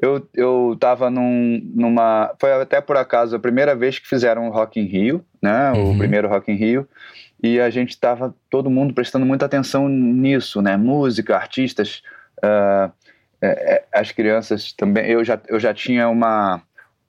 [0.00, 2.34] eu, eu tava num, numa.
[2.38, 5.72] Foi até por acaso a primeira vez que fizeram o Rock in Rio, né?
[5.72, 5.94] Uhum.
[5.94, 6.88] O primeiro Rock in Rio.
[7.42, 10.76] E a gente tava todo mundo prestando muita atenção nisso, né?
[10.76, 12.02] Música, artistas,
[12.42, 12.90] ah,
[13.42, 15.10] é, as crianças também.
[15.10, 16.62] Eu já, eu já tinha uma,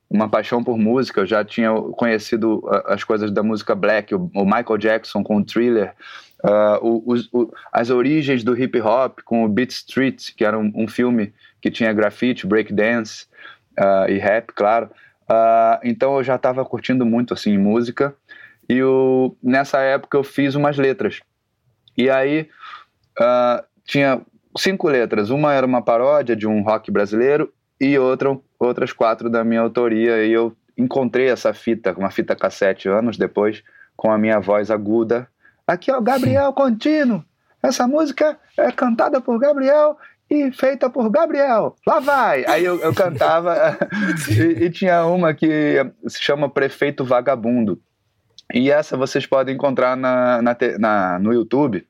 [0.09, 4.45] uma paixão por música, eu já tinha conhecido as coisas da música black, o, o
[4.45, 5.93] Michael Jackson com o Thriller.
[6.43, 10.87] Ah, o- as origens do hip hop com o Beat Street, que era um, um
[10.87, 13.25] filme que tinha grafite, breakdance
[13.77, 14.89] ah, e rap, claro.
[15.29, 18.13] Ah, então eu já estava curtindo muito assim música
[18.69, 18.79] e
[19.41, 21.19] nessa época eu fiz umas letras.
[21.97, 22.49] E aí
[23.19, 24.21] ah, tinha
[24.57, 25.29] cinco letras.
[25.29, 30.23] Uma era uma paródia de um rock brasileiro e outra, outras quatro da minha autoria.
[30.25, 33.63] E eu encontrei essa fita, uma fita cassete anos depois,
[33.95, 35.27] com a minha voz aguda.
[35.67, 37.23] Aqui é o Gabriel Contínuo.
[37.63, 39.97] Essa música é cantada por Gabriel
[40.29, 41.75] e feita por Gabriel.
[41.85, 42.45] Lá vai!
[42.47, 43.77] Aí eu, eu cantava
[44.29, 45.75] e, e tinha uma que
[46.07, 47.79] se chama Prefeito Vagabundo.
[48.53, 51.85] E essa vocês podem encontrar na, na na- no YouTube,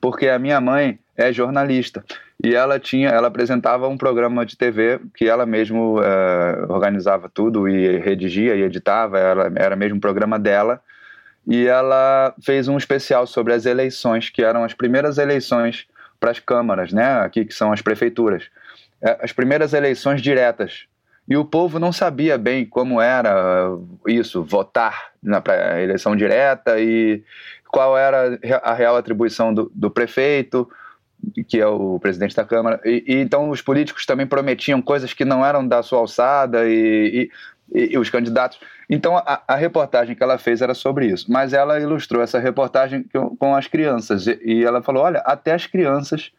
[0.00, 2.04] porque a minha mãe é jornalista
[2.42, 7.66] e ela tinha, ela apresentava um programa de TV que ela mesmo eh, organizava tudo
[7.66, 9.18] e redigia e editava,
[9.56, 10.80] era mesmo um programa dela.
[11.46, 15.86] E ela fez um especial sobre as eleições, que eram as primeiras eleições
[16.18, 17.20] para as câmaras, né?
[17.20, 18.48] Aqui que são as prefeituras,
[19.02, 20.86] Eh, as primeiras eleições diretas.
[21.28, 23.68] E o povo não sabia bem como era
[24.06, 25.42] isso, votar na
[25.82, 27.22] eleição direta e
[27.68, 30.68] qual era a real atribuição do, do prefeito,
[31.48, 32.80] que é o presidente da Câmara.
[32.84, 36.72] E, e então os políticos também prometiam coisas que não eram da sua alçada e,
[36.72, 37.30] e,
[37.74, 38.58] e os candidatos.
[38.88, 43.04] Então a, a reportagem que ela fez era sobre isso, mas ela ilustrou essa reportagem
[43.38, 46.30] com, as crianças e, e ela falou: olha, até as crianças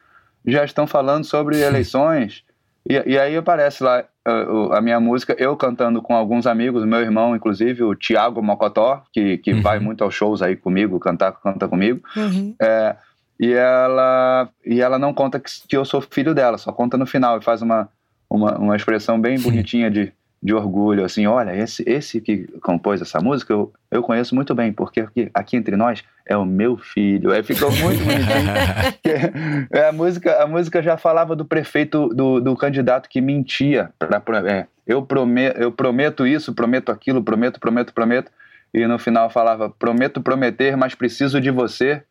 [0.46, 2.44] já estão falando sobre eleições.
[2.90, 4.32] E, e aí aparece lá uh,
[4.70, 9.04] o- a minha música, eu cantando com alguns amigos, meu irmão, inclusive, o Tiago Mocotó,
[9.12, 9.62] que, que Uhum.
[9.62, 12.00] vai muito aos shows aí comigo, cantar, canta comigo.
[12.16, 12.56] Uhum.
[12.62, 12.96] É,
[13.38, 17.06] e, ela, e ela não conta que, que eu sou filho dela, só conta no
[17.06, 17.90] final e faz uma,
[18.30, 23.19] uma, uma expressão bem bonitinha de, de orgulho, assim, olha, esse, esse que compôs essa
[23.19, 27.32] música eu, eu conheço muito bem, porque aqui, aqui entre nós é o meu filho.
[27.32, 29.67] Aí ficou muito bonitinho.
[29.71, 33.89] É, a, música, a música já falava do prefeito, do, do candidato que mentia.
[33.97, 38.32] Pra, é, eu, prometo, eu prometo isso, prometo aquilo, prometo, prometo, prometo.
[38.73, 42.04] E no final falava: prometo prometer, mas preciso de você.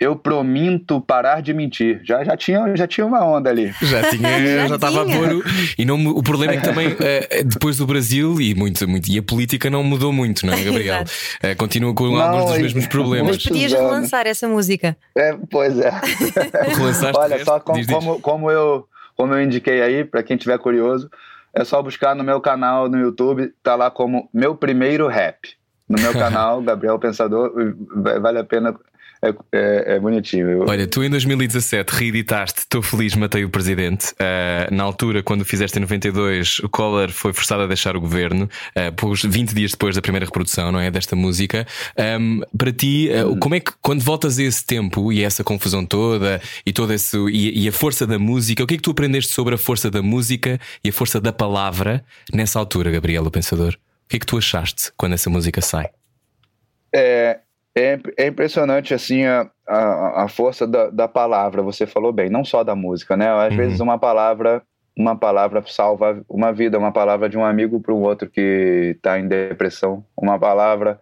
[0.00, 2.00] Eu prominto parar de mentir.
[2.02, 3.72] Já, já, tinha, já tinha uma onda ali.
[3.80, 5.32] Já tinha, Já estava a pôr.
[5.36, 5.42] o-
[5.78, 9.18] E não, o problema é que também, eh, depois do Brasil e muito, muito, e
[9.18, 11.04] a política não mudou muito, não é, Gabriel?
[11.40, 13.36] Eh, continua com Não, alguns dos mesmos problemas.
[13.36, 14.96] Mas podias relançar essa música.
[15.16, 15.90] É, pois é.
[16.76, 17.64] Relançaste Olha, só resto?
[17.64, 17.94] com- Diz, diz.
[17.94, 21.08] como, como, eu, como eu indiquei aí, para quem tiver curioso,
[21.54, 25.50] é só buscar no meu canal no YouTube, tá lá como meu primeiro rap.
[25.88, 27.52] No meu canal, Gabriel Pensador,
[27.94, 28.74] va- vale a pena,
[29.22, 30.64] é, é, é bonitinho.
[30.68, 34.12] Olha, tu em 2017 reeditaste Estou Feliz, Matei o Presidente.
[34.18, 38.48] Ah, na altura, quando fizeste em 92, o Collor foi forçado a deixar o governo,
[38.76, 40.90] uh, pôs 20 dias depois da primeira reprodução, não é?
[40.90, 41.64] Desta música.
[41.96, 45.86] Ahm, para ti, ah, como é que, quando voltas a esse tempo e essa confusão
[45.86, 48.90] toda e, todo esse, e, e a força da música, o que é que tu
[48.90, 53.30] aprendeste sobre a força da música e a força da palavra nessa altura, Gabriel, o
[53.30, 53.74] Pensador?
[54.06, 55.90] O que é que tu achaste quando essa música sai?
[56.94, 57.38] É,
[57.74, 61.62] é, é impressionante assim a, a, a força da, da palavra.
[61.62, 63.28] Você falou bem, não só da música, né?
[63.30, 63.56] Às Uhum.
[63.56, 64.62] vezes uma palavra,
[64.96, 69.18] uma palavra salva uma vida, uma palavra de um amigo para um outro que está
[69.18, 71.00] em depressão, uma palavra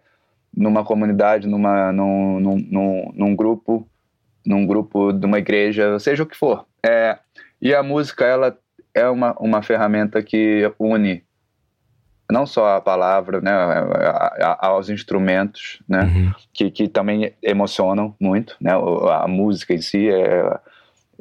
[0.55, 3.87] numa comunidade, numa, num, num, num, num grupo,
[4.45, 6.65] num grupo de uma igreja, seja o que for.
[6.85, 7.17] É,
[7.61, 8.57] e a música ela
[8.93, 11.23] é uma, uma ferramenta que une
[12.31, 16.31] não só a palavra, né, a- a- aos instrumentos, né, Uhum.
[16.53, 20.57] que, que também emocionam muito, né, a música em si é,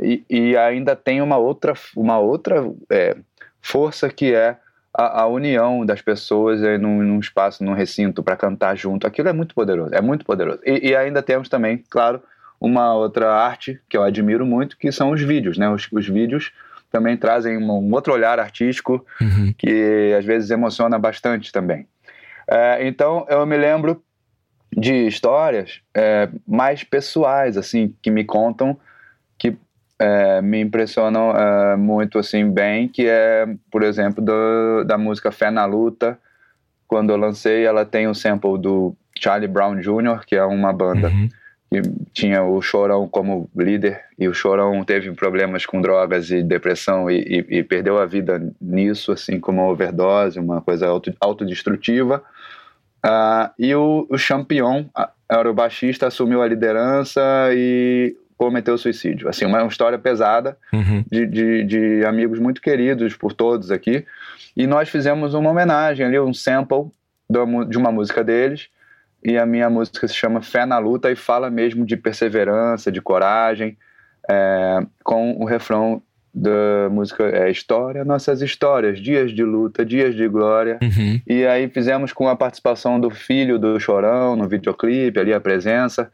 [0.01, 3.17] e, e ainda tem uma outra, uma outra é,
[3.61, 4.57] força que é
[4.95, 9.07] a, a união das pessoas é, num, num espaço, num recinto para cantar junto.
[9.07, 10.61] Aquilo é muito poderoso, é muito poderoso.
[10.65, 12.23] E, e ainda temos também, claro,
[12.61, 15.69] uma outra arte que eu admiro muito, que são os vídeos, né?
[15.71, 16.51] Os, os vídeos
[16.91, 19.55] também trazem um, outro olhar artístico Uhum.
[19.57, 21.87] que às vezes emociona bastante também.
[22.49, 24.03] É, então eu me lembro
[24.77, 28.79] de histórias é, mais pessoais, assim, que me contam,
[29.39, 29.57] que
[29.99, 35.51] é, me impressionam é, muito, assim, bem, que é, por exemplo, do, da música Fé
[35.51, 36.19] na Luta.
[36.87, 41.09] Quando eu lancei, ela tem um sample do Charlie Brown Jr., que é uma banda
[41.09, 41.29] Uhum.
[41.71, 41.81] Que
[42.13, 47.21] tinha o Chorão como líder, e o Chorão teve problemas com drogas e depressão e,
[47.49, 52.23] e- e perdeu a vida nisso, assim como uma overdose, uma coisa auto, autodestrutiva.
[53.03, 54.85] Ah, e o, o Champion,
[55.31, 59.29] era o baixista, assumiu a liderança e cometeu suicídio.
[59.29, 61.05] Assim, uma, história pesada Uhum.
[61.11, 64.05] de, de, de amigos muito queridos por todos aqui.
[64.57, 66.91] E nós fizemos uma homenagem ali, um sample
[67.69, 68.69] de uma música deles.
[69.23, 73.03] E a minha música se chama Fé na Luta e fala mesmo de perseverança, de
[73.03, 73.77] coragem,
[74.29, 76.03] é, com o refrão
[76.33, 80.79] da música é História, nossas histórias, dias de luta, dias de glória.
[80.81, 81.21] Uhum.
[81.27, 86.11] E aí fizemos com a participação do filho do Chorão no videoclipe, ali a presença,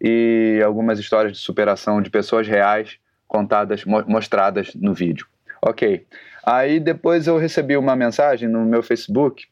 [0.00, 5.26] e algumas histórias de superação de pessoas reais contadas, mo- mostradas no vídeo.
[5.60, 6.06] Ok.
[6.44, 9.46] Aí depois eu recebi uma mensagem no meu Facebook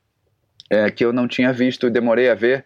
[0.71, 2.65] é, que eu não tinha visto e demorei a ver,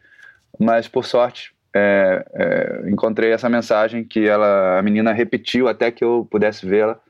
[0.60, 6.04] mas por sorte é, é, encontrei essa mensagem que ela, a menina repetiu até que
[6.04, 7.00] eu pudesse vê-la,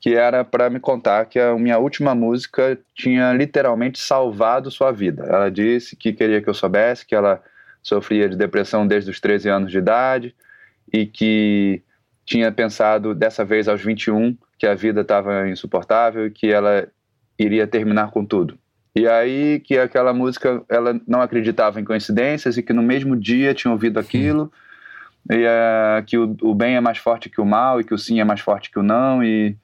[0.00, 5.24] que era para me contar que a minha última música tinha literalmente salvado sua vida.
[5.28, 7.42] Ela disse que queria que eu soubesse que ela
[7.82, 10.34] sofria de depressão desde os 13 anos de idade
[10.92, 11.82] e que
[12.24, 16.88] tinha pensado dessa vez aos 21 que a vida estava insuportável e que ela
[17.38, 18.58] iria terminar com tudo.
[18.94, 23.54] E aí que aquela música ela não acreditava em coincidências e que no mesmo dia
[23.54, 24.52] tinha ouvido aquilo
[25.28, 27.98] e eh, que o, o bem é mais forte que o mal e que o
[27.98, 29.56] sim é mais forte que o não e,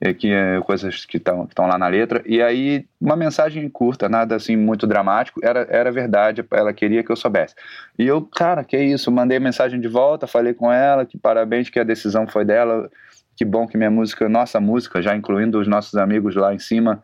[0.00, 2.22] e que é coisas que estão que estão lá na letra.
[2.24, 7.12] E aí uma mensagem curta nada assim muito dramático era era verdade ela queria que
[7.12, 7.54] eu soubesse.
[7.98, 11.78] E eu cara que isso mandei mensagem de volta falei com ela que parabéns que
[11.78, 12.90] a decisão foi dela
[13.36, 17.02] que bom que minha música nossa música já incluindo os nossos amigos lá em cima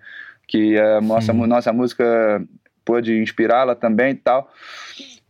[0.48, 2.42] que a nossa, nossa música
[2.84, 4.50] pôde inspirá-la também e tal.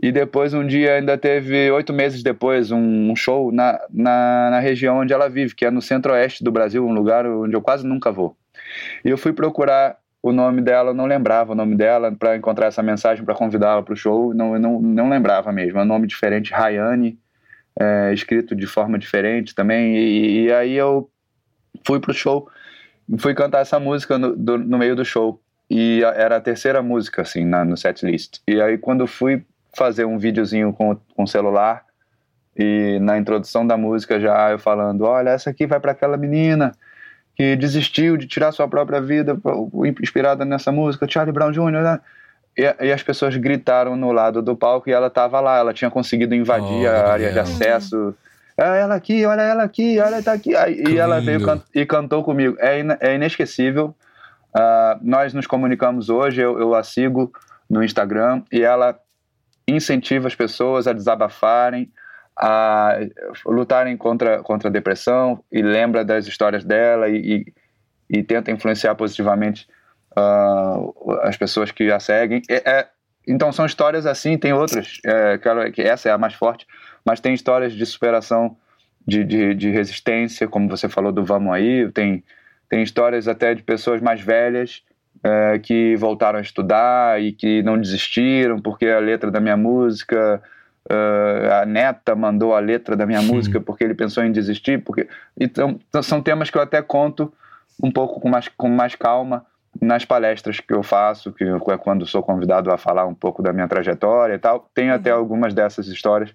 [0.01, 4.61] E depois, um dia, ainda teve, oito meses depois, um, um show na, na, na
[4.61, 7.85] região onde ela vive, que é no centro-oeste do Brasil, um lugar onde eu quase
[7.85, 8.37] nunca vou.
[9.05, 12.83] E eu fui procurar o nome dela, não lembrava o nome dela, para encontrar essa
[12.83, 15.81] mensagem, para convidá-la para o show, não, não, não lembrava mesmo.
[15.81, 17.19] É um nome diferente, Rayane,
[17.79, 19.97] é, escrito de forma diferente também.
[19.97, 21.11] E, e aí eu
[21.85, 22.49] fui pro show,
[23.19, 25.41] fui cantar essa música no, do- no meio do show.
[25.71, 28.41] E a- era a terceira música, assim, na, no set list.
[28.49, 29.45] E aí, quando fui
[29.77, 31.85] fazer um videozinho com, com celular,
[32.57, 36.73] e na introdução da música já eu falando: olha, essa aqui vai para aquela menina
[37.37, 39.39] que desistiu de tirar sua própria vida,
[40.03, 42.01] inspirada nessa música, Charlie Brown Jr., né?
[42.57, 45.89] E, e as pessoas gritaram no lado do palco e ela estava lá, ela tinha
[45.89, 48.13] conseguido invadir Oh, a área de acesso.
[48.59, 50.57] Ela aqui, olha ela aqui, olha tá aqui.
[50.57, 52.57] Aí, Que e ela veio can- e cantou comigo.
[52.59, 53.95] É, ina- é inesquecível.
[54.53, 57.33] Ah, nós nos comunicamos hoje, eu, eu a sigo
[57.71, 58.99] no Instagram e ela
[59.67, 61.93] incentiva as pessoas a desabafarem,
[62.37, 62.99] a
[63.47, 67.45] lutarem contra, contra a depressão e lembra das histórias dela e,
[68.11, 69.69] e, e tenta influenciar positivamente
[70.17, 70.79] ah,
[71.23, 72.43] as pessoas que a seguem.
[72.49, 72.89] É- é-
[73.27, 76.67] então são histórias assim, tem outras, é, claro que essa é a mais forte,
[77.09, 78.55] mas tem histórias de superação,
[79.07, 82.23] de, de, de resistência, como você falou do Vamos Aí, tem,
[82.69, 84.83] tem histórias até de pessoas mais velhas
[85.25, 90.43] é, que voltaram a estudar e que não desistiram porque a letra da minha música
[90.87, 95.09] é, a neta mandou a letra da minha música porque ele pensou em desistir porque
[95.41, 97.33] então são temas que eu até conto
[97.83, 99.47] um pouco com mais, com mais calma
[99.81, 103.51] nas palestras que eu faço, que é quando sou convidado a falar um pouco da
[103.51, 106.35] minha trajetória e tal, tem até algumas dessas histórias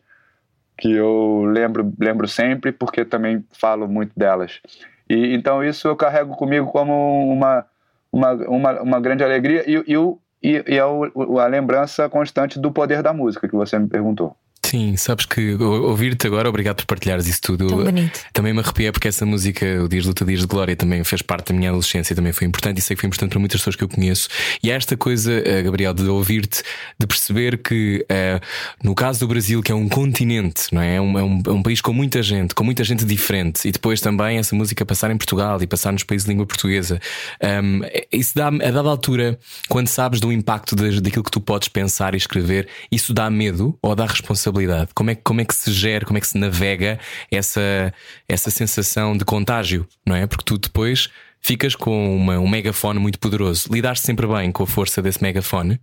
[0.77, 4.59] que eu lembro, lembro sempre, porque também falo muito delas.
[5.09, 7.65] E então isso eu carrego comigo como uma,
[8.11, 9.95] uma, uma, uma grande alegria e, e,
[10.41, 14.35] e, e é o- a lembrança constante do poder da música que você me perguntou.
[14.73, 17.67] Sim, sabes que ou- ouvir-te agora, obrigado por partilhares isso tudo.
[17.67, 18.19] Tão bonito.
[18.33, 21.21] Também me arrepiei porque essa música, o Dias de Luta, Dias de Glória, também fez
[21.21, 23.75] parte da minha adolescência, também foi importante e sei que foi importante para muitas pessoas
[23.75, 24.27] que eu conheço.
[24.63, 26.63] E há esta coisa, eh, Gabriel, de ouvir-te,
[26.99, 28.41] de perceber que eh,
[28.83, 30.95] no caso do Brasil, que é um continente, não é?
[30.95, 33.71] É um, é um- é um país com muita gente, com muita gente diferente, e
[33.71, 36.99] depois também essa música passar em Portugal e passar nos países de língua portuguesa.
[37.63, 37.81] Um,
[38.11, 39.37] isso dá, a dada altura,
[39.69, 43.77] quando sabes do impacto das- daquilo que tu podes pensar e escrever, isso dá medo
[43.79, 44.62] ou dá responsabilidade?
[44.93, 46.99] Como é, como é que se gera, como é que se navega
[47.31, 47.93] essa,
[48.27, 50.27] essa sensação de contágio, não é?
[50.27, 53.67] Porque tu depois ficas com uma- um megafone muito poderoso.
[53.71, 55.79] Lidaste sempre bem com a força desse megafone?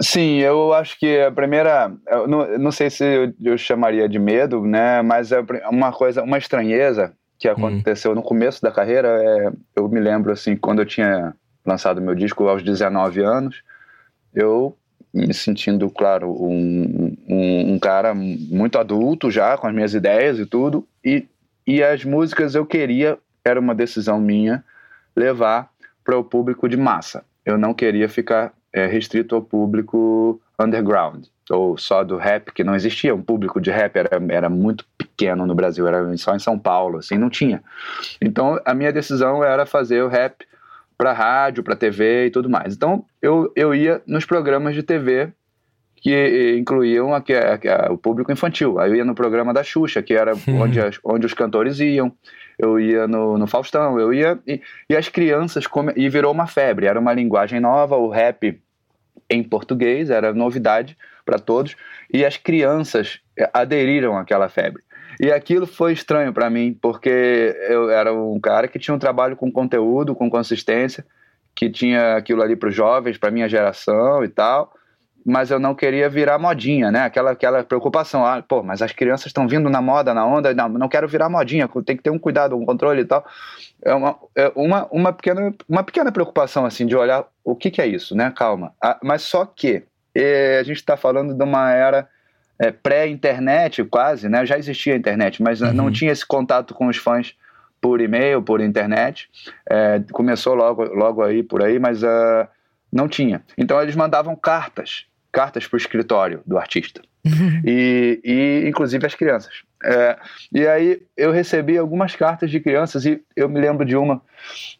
[0.00, 1.92] Sim, eu acho que a primeira,
[2.26, 5.02] não, não, sei se eu, eu, chamaria de medo, né?
[5.02, 7.52] Mas é uma coisa, uma estranheza que hum.
[7.52, 9.08] aconteceu no começo da carreira.
[9.08, 11.34] É, eu me lembro assim, quando eu tinha
[11.66, 13.62] lançado meu disco aos 19 anos,
[14.34, 14.76] eu
[15.12, 20.46] me sentindo, claro, um, um, um, cara muito adulto já, com as minhas ideias e
[20.46, 21.26] tudo, e,
[21.66, 24.64] e as músicas eu queria, era uma decisão minha,
[25.16, 25.70] levar
[26.04, 27.24] para o público de massa.
[27.44, 32.76] Eu não queria ficar é, restrito ao público underground, ou só do rap, que não
[32.76, 36.58] existia um público de rap, era, era muito pequeno no Brasil, era só em São
[36.58, 37.62] Paulo, assim, não tinha.
[38.20, 40.46] Então a minha decisão era fazer o rap
[41.00, 42.74] para rádio, para TV e tudo mais.
[42.74, 45.32] Então eu, eu ia nos programas de TV
[45.96, 48.78] que incluíam a, a, a, o público infantil.
[48.78, 50.60] Aí eu ia no programa da Xuxa, que era uhum.
[50.60, 52.12] onde, as, onde os cantores iam.
[52.58, 54.38] Eu ia no, no Faustão, eu ia.
[54.46, 54.60] E,
[54.90, 55.66] e as crianças.
[55.66, 58.60] Come, e virou uma febre, era uma linguagem nova, o rap
[59.30, 61.76] em português, era novidade para todos.
[62.12, 63.20] E as crianças
[63.54, 64.82] aderiram àquela febre.
[65.22, 69.36] E aquilo foi estranho para mim, porque eu era um cara que tinha um trabalho
[69.36, 71.04] com conteúdo, com consistência,
[71.54, 74.72] que tinha aquilo ali para os jovens, para minha geração e tal,
[75.22, 77.02] mas eu não queria virar modinha, né?
[77.02, 80.70] Aquela, aquela preocupação, ah, pô, mas as crianças estão vindo na moda, na onda, não,
[80.70, 83.22] não quero virar modinha, tem que ter um cuidado, um controle e tal.
[83.82, 87.82] É uma, é uma, uma, pequena, uma pequena preocupação, assim, de olhar o que, que
[87.82, 88.32] é isso, né?
[88.34, 88.72] Calma.
[88.82, 89.82] Ah, mas só que
[90.14, 92.08] eh, a gente está falando de uma era
[92.60, 94.44] é, pré-internet quase, né?
[94.44, 95.72] Já existia a internet, mas uhum.
[95.72, 97.34] não tinha esse contato com os fãs
[97.80, 99.30] por e-mail, por internet.
[99.68, 102.46] É, começou logo, logo aí por aí, mas uh,
[102.92, 103.42] não tinha.
[103.56, 107.00] Então eles mandavam cartas, cartas para o escritório do artista.
[107.24, 107.62] Uhum.
[107.64, 109.62] E, e inclusive as crianças.
[109.82, 110.18] É,
[110.52, 114.20] e aí eu recebi algumas cartas de crianças e eu me lembro de uma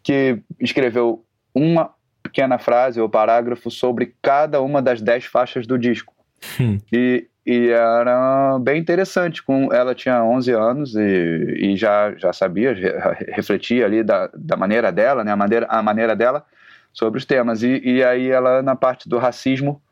[0.02, 1.90] que escreveu uma
[2.22, 6.14] pequena frase ou parágrafo sobre cada uma das dez faixas do disco.
[6.60, 6.78] Hum.
[6.92, 9.42] E, e era bem interessante.
[9.42, 12.72] Com, ela tinha 11 anos e, e já, já sabia,
[13.34, 16.46] refletia ali da, da maneira dela, né, a, maneira, a maneira dela
[16.92, 17.64] sobre os temas.
[17.64, 19.82] E, e aí ela, na parte do racismo,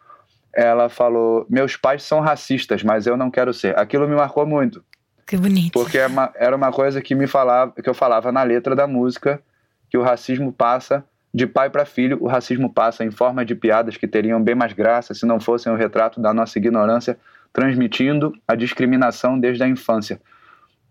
[0.55, 3.77] ela falou: Meus pais são racistas, mas eu não quero ser.
[3.77, 4.85] Aquilo me marcou muito.
[5.27, 5.73] Que bonito.
[5.73, 8.77] Porque era é uma, era uma coisa que me falava, que eu falava na letra
[8.77, 9.42] da música,
[9.90, 13.97] que o racismo passa de pai para filho, o racismo passa em forma de piadas
[13.97, 17.18] que teriam bem mais graça se não fossem o retrato da nossa ignorância
[17.53, 20.21] transmitindo a discriminação desde a infância.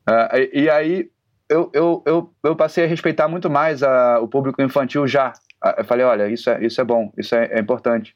[0.08, 1.10] Uh, e, e, aí
[1.50, 5.34] eu, eu, eu, eu, passei a respeitar muito mais a, o público infantil já.
[5.64, 8.16] Uh, eu falei, olha, isso é, isso é bom, isso é, é importante.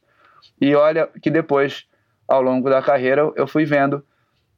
[0.59, 1.85] E olha que depois,
[2.27, 4.03] ao longo da carreira, eu fui vendo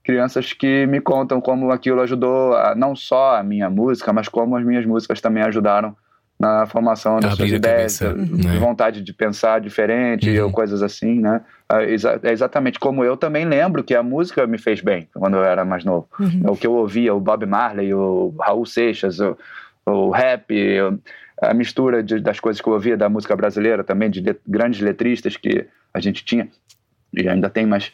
[0.04, 4.56] crianças que me contam como aquilo ajudou a, não só a minha música, mas como
[4.58, 5.96] as minhas músicas também ajudaram
[6.39, 8.58] na formação das suas ideias, né?
[8.60, 10.46] vontade de pensar diferente uhum.
[10.46, 11.41] ou coisas assim, né?
[11.72, 15.43] É, é exatamente como eu também lembro que a música me fez bem quando eu
[15.43, 16.08] era mais novo.
[16.19, 16.52] Uhum.
[16.52, 19.38] O que eu ouvia, o Bob Marley, o Raul Seixas, o,
[19.86, 20.54] o rap,
[21.41, 24.82] a mistura de, das coisas que eu ouvia da música brasileira também, de let, grandes
[24.82, 26.50] letristas que a gente tinha
[27.13, 27.91] e ainda tem, mas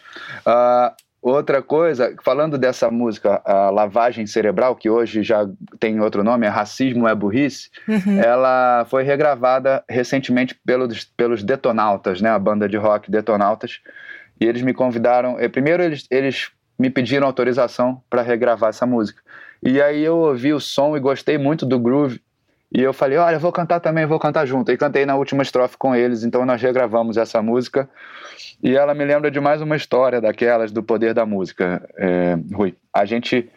[0.48, 5.46] uh, Outra coisa, falando dessa música, a Lavagem Cerebral, que hoje já
[5.78, 8.20] tem outro nome, é Racismo é Burrice, uhum.
[8.20, 13.82] ela foi regravada recentemente pelos, pelos Detonautas, né, a banda de rock Detonautas,
[14.40, 15.38] e eles me convidaram.
[15.38, 19.22] Eh, primeiro, eles, eles me pediram autorização para regravar essa música.
[19.62, 22.22] E aí eu ouvi o som e gostei muito do groove.
[22.72, 24.72] E eu falei, olha, vou cantar também, vou cantar junto.
[24.72, 27.90] E cantei na última estrofe com eles, então nós regravamos essa música.
[28.62, 32.76] E ela me lembra de mais uma história daquelas do poder da música, é, Rui.
[32.94, 33.50] A gente,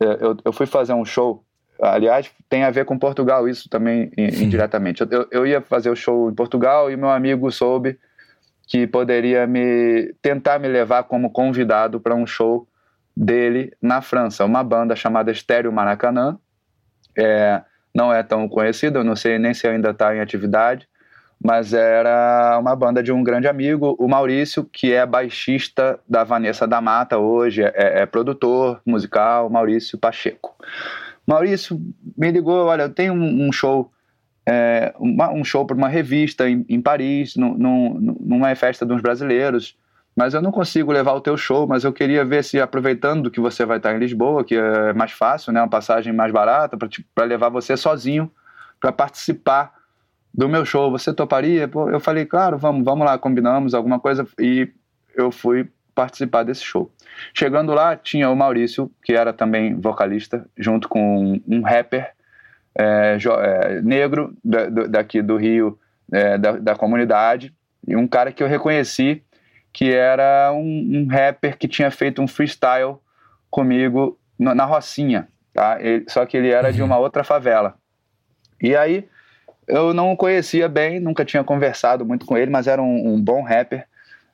[0.00, 1.44] é, eu, eu fui fazer um show,
[1.80, 5.02] aliás, tem a ver com Portugal isso também indiretamente.
[5.10, 7.98] Eu, eu ia fazer o show em Portugal e meu amigo soube
[8.66, 12.66] que poderia me tentar me levar como convidado para um show
[13.16, 16.38] dele na França, uma banda chamada Estéreo Maracanã.
[17.16, 17.62] É,
[17.96, 20.86] não é tão conhecida, eu não sei nem se ainda está em atividade,
[21.42, 26.66] mas era uma banda de um grande amigo, o Maurício, que é baixista da Vanessa
[26.66, 30.54] da Mata hoje, é, é produtor musical, Maurício Pacheco.
[31.26, 31.80] Maurício
[32.16, 33.90] me ligou, olha, eu tenho um, show,
[34.46, 39.00] é, uma, um show para uma revista em, em Paris, num, num, numa festa dos
[39.00, 39.74] brasileiros,
[40.16, 43.38] mas eu não consigo levar o teu show, mas eu queria ver se, aproveitando que
[43.38, 46.74] você vai estar em Lisboa, que é mais fácil, né, uma passagem mais barata,
[47.14, 48.32] para levar você sozinho
[48.80, 49.74] para participar
[50.32, 50.90] do meu show.
[50.90, 51.70] Você toparia?
[51.92, 54.70] Eu falei, claro, vamos, vamos lá, combinamos alguma coisa, e
[55.14, 56.90] eu fui participar desse show.
[57.34, 62.12] Chegando lá, tinha o Maurício, que era também vocalista, junto com um rapper
[62.78, 65.78] é, é, negro da, do, daqui do Rio,
[66.10, 67.54] é, da, da comunidade,
[67.86, 69.22] e um cara que eu reconheci
[69.76, 72.96] que era um, um rapper que tinha feito um freestyle
[73.50, 75.76] comigo na, na Rocinha, tá?
[75.78, 77.74] Ele, só que ele era de uma outra favela.
[78.58, 79.06] E aí
[79.68, 83.20] eu não o conhecia bem, nunca tinha conversado muito com ele, mas era um, um
[83.22, 83.86] bom rapper.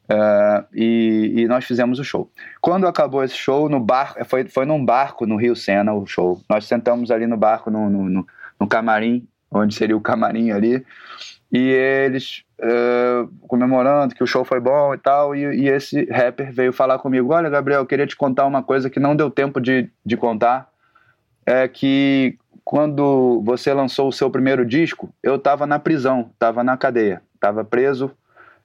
[0.04, 2.30] Uh, e, e, nós fizemos o show.
[2.60, 6.40] Quando acabou esse show, no barco, foi, foi num barco no Rio Sena o show.
[6.48, 8.26] Nós sentamos ali no barco, no, no, no,
[8.60, 10.86] no camarim, onde seria o camarim ali,
[11.52, 16.50] e eles uh, comemorando que o show foi bom e tal, e, e, esse rapper
[16.50, 19.60] veio falar comigo: Olha, Gabriel, eu queria te contar uma coisa que não deu tempo
[19.60, 20.70] de, de contar.
[21.44, 26.76] É que quando você lançou o seu primeiro disco, eu estava na prisão, estava na
[26.76, 28.12] cadeia, estava preso,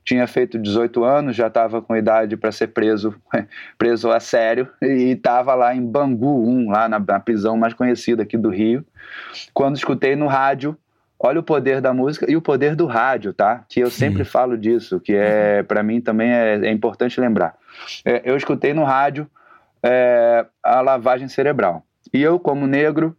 [0.05, 3.15] tinha feito 18 anos, já estava com idade para ser preso,
[3.77, 8.21] preso a sério, e estava lá em Bangu 1, lá na, na prisão mais conhecida
[8.23, 8.85] aqui do Rio,
[9.53, 10.77] quando escutei no rádio
[11.19, 13.65] olha o poder da música e o poder do rádio, tá?
[13.67, 17.55] Que eu sempre falo disso, que é para mim também é, é importante lembrar.
[18.05, 19.29] É, eu escutei no rádio
[19.83, 23.15] é, a lavagem cerebral e eu como negro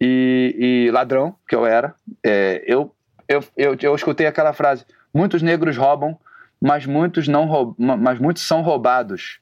[0.00, 2.94] e, e ladrão que eu era, é, eu,
[3.28, 6.18] eu, eu, eu escutei aquela frase: muitos negros roubam,
[6.60, 9.40] mas muitos não roubam, mas muitos são roubados.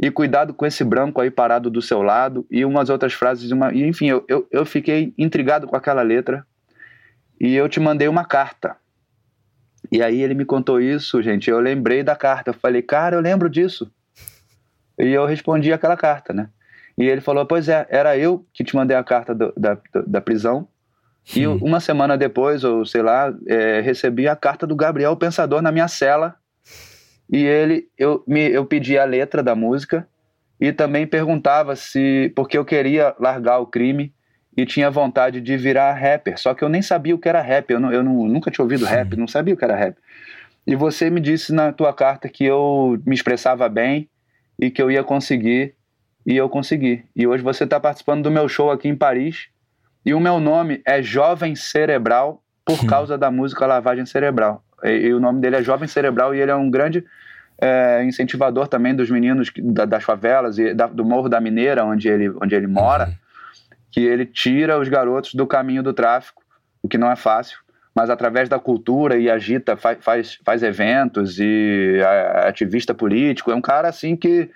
[0.00, 3.72] E cuidado com esse branco aí parado do seu lado e umas outras frases, uma,
[3.72, 6.44] e, enfim, eu, eu, eu fiquei intrigado com aquela letra
[7.42, 8.76] e eu te mandei uma carta.
[9.90, 11.50] E aí ele me contou isso, gente.
[11.50, 12.50] Eu lembrei da carta.
[12.50, 13.90] Eu falei, cara, eu lembro disso.
[14.96, 16.48] E eu respondi aquela carta, né?
[16.96, 19.76] E ele falou: Pois é, era eu que te mandei a carta do, da,
[20.06, 20.68] da prisão.
[21.34, 25.72] E uma semana depois, ou sei lá, é, recebi a carta do Gabriel Pensador na
[25.72, 26.36] minha cela.
[27.30, 30.06] E ele, eu, me, eu pedi a letra da música
[30.60, 34.12] e também perguntava se, porque eu queria largar o crime
[34.56, 36.38] e tinha vontade de virar rapper.
[36.38, 38.62] Só que eu nem sabia o que era rap, eu, não, eu não, nunca tinha
[38.62, 39.96] ouvido rap, não sabia o que era rap.
[40.66, 44.08] E você me disse na tua carta que eu me expressava bem
[44.58, 45.74] e que eu ia conseguir
[46.24, 47.04] e eu consegui.
[47.16, 49.48] E hoje você está participando do meu show aqui em Paris.
[50.04, 54.62] E o meu nome é Jovem Cerebral por causa da música Lavagem Cerebral.
[54.84, 57.04] E, e, o nome dele é Jovem Cerebral e ele é um grande
[57.60, 62.08] é, incentivador também dos meninos da, das favelas e da, do Morro da Mineira, onde
[62.08, 63.14] ele, onde ele mora, uhum.
[63.92, 66.42] Que ele tira os garotos do caminho do tráfico,
[66.82, 67.58] o que não é fácil,
[67.94, 73.50] mas através da cultura e agita, faz, faz, faz eventos e é ativista político.
[73.50, 74.50] É um cara assim que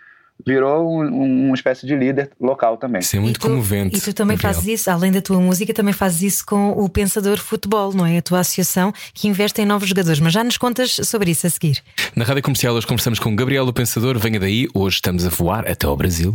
[0.44, 3.00] virou um, uma espécie de líder local também.
[3.00, 3.96] Isso é muito e tu, comovente.
[3.96, 4.54] E tu também Gabriel.
[4.54, 8.18] fazes isso, além da tua música, também fazes isso com o Pensador Futebol, não é?
[8.18, 10.18] A tua associação que investe em novos jogadores.
[10.18, 11.82] Mas já nos contas sobre isso a seguir.
[12.14, 14.18] Na Rádio Comercial, hoje conversamos com Gabriel, o Pensador.
[14.18, 16.34] Venha daí, hoje estamos a voar até ao Brasil.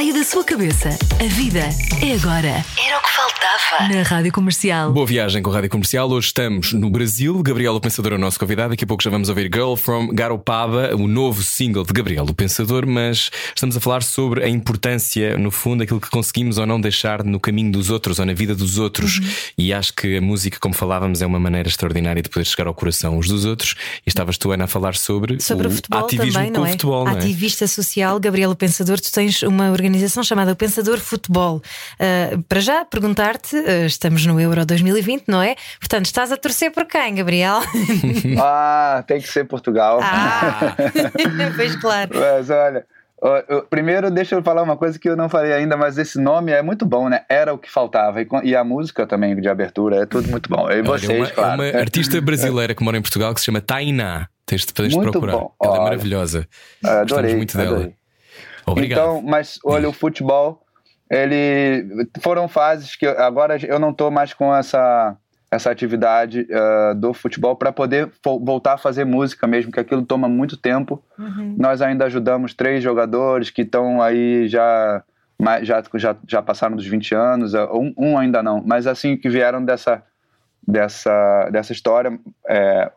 [0.00, 0.88] Saia da sua cabeça.
[1.22, 1.60] A vida
[2.00, 2.64] é agora.
[2.82, 3.92] Era o que faltava.
[3.92, 4.90] Na Rádio Comercial.
[4.94, 6.10] Boa viagem com a Rádio Comercial.
[6.10, 7.42] Hoje estamos no Brasil.
[7.42, 8.70] Gabriel o Pensador é o nosso convidado.
[8.70, 12.32] Daqui a pouco já vamos ouvir Girl from Garopaba, o novo single de Gabriel o
[12.32, 12.86] Pensador.
[12.86, 17.22] Mas estamos a falar sobre a importância, no fundo, aquilo que conseguimos ou não deixar
[17.22, 19.18] no caminho dos outros ou na vida dos outros.
[19.18, 19.28] Uhum.
[19.58, 22.74] E acho que a música, como falávamos, é uma maneira extraordinária de poder chegar ao
[22.74, 23.74] coração uns dos outros.
[24.06, 26.64] E estavas tu, Ana, a falar sobre, sobre o, o futebol ativismo também, com não
[26.64, 26.68] é?
[26.68, 27.04] o futebol.
[27.04, 27.16] Não é?
[27.18, 29.89] Ativista social, Gabriel o Pensador, tu tens uma organização
[30.22, 31.62] chamada O Pensador Futebol.
[31.98, 35.56] Uh, para já perguntar-te, uh, estamos no Euro 2020, não é?
[35.78, 37.60] Portanto, estás a torcer por quem, Gabriel?
[38.40, 40.00] ah, tem que ser Portugal.
[40.02, 40.74] Ah,
[41.56, 42.10] pois claro.
[42.14, 42.84] Mas olha.
[43.68, 46.62] Primeiro, deixa eu falar uma coisa que eu não falei ainda, mas esse nome é
[46.62, 47.22] muito bom, né?
[47.28, 48.18] Era o que faltava.
[48.42, 50.70] E a música também de abertura é tudo muito bom.
[50.70, 51.62] E vocês, uma, claro.
[51.62, 54.26] uma artista brasileira que mora em Portugal que se chama Tainá.
[54.46, 55.32] Tens de, tens de procurar.
[55.32, 55.54] Bom.
[55.62, 56.48] Ela é maravilhosa.
[56.82, 57.92] Adorei, Gostamos muito dela.
[58.66, 58.98] Obrigado.
[58.98, 60.62] Então, mas olha, o futebol,
[61.10, 65.16] ele foram fases que agora eu não estou mais com essa
[65.50, 70.28] essa atividade uh, do futebol para poder voltar a fazer música mesmo, que aquilo toma
[70.28, 71.02] muito tempo.
[71.18, 71.56] Uhum.
[71.58, 75.02] Nós ainda ajudamos três jogadores que estão aí já,
[75.62, 79.64] já, já, já passaram dos 20 anos, um, um, ainda não, mas assim que vieram
[79.64, 80.04] dessa,
[80.66, 82.92] dessa, dessa história, é,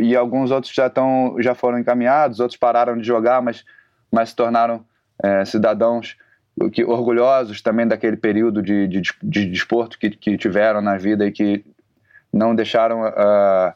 [0.00, 3.64] e alguns outros já, tão, já foram encaminhados, outros pararam de jogar, mas,
[4.10, 4.84] mas se tornaram
[5.22, 6.16] é, cidadãos
[6.72, 11.32] que, orgulhosos também daquele período de, de, de desporto que, que tiveram na vida e
[11.32, 11.64] que
[12.32, 13.72] não deixaram uh,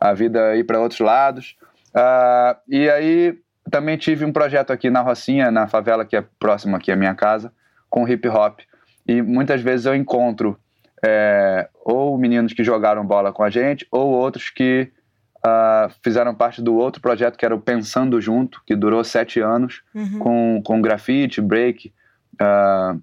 [0.00, 1.56] a vida ir para outros lados.
[1.90, 3.38] Uh, e aí
[3.70, 7.14] também tive um projeto aqui na Rocinha, na favela que é próxima aqui à minha
[7.14, 7.52] casa,
[7.88, 8.60] com hip hop.
[9.06, 10.58] E muitas vezes eu encontro
[11.04, 14.90] é, ou meninos que jogaram bola com a gente, ou outros que
[15.44, 19.82] uh, fizeram parte do outro projeto que era o Pensando Junto, que durou sete anos,
[19.94, 20.18] uhum.
[20.18, 21.92] com, com grafite, break,
[22.40, 23.00] uh,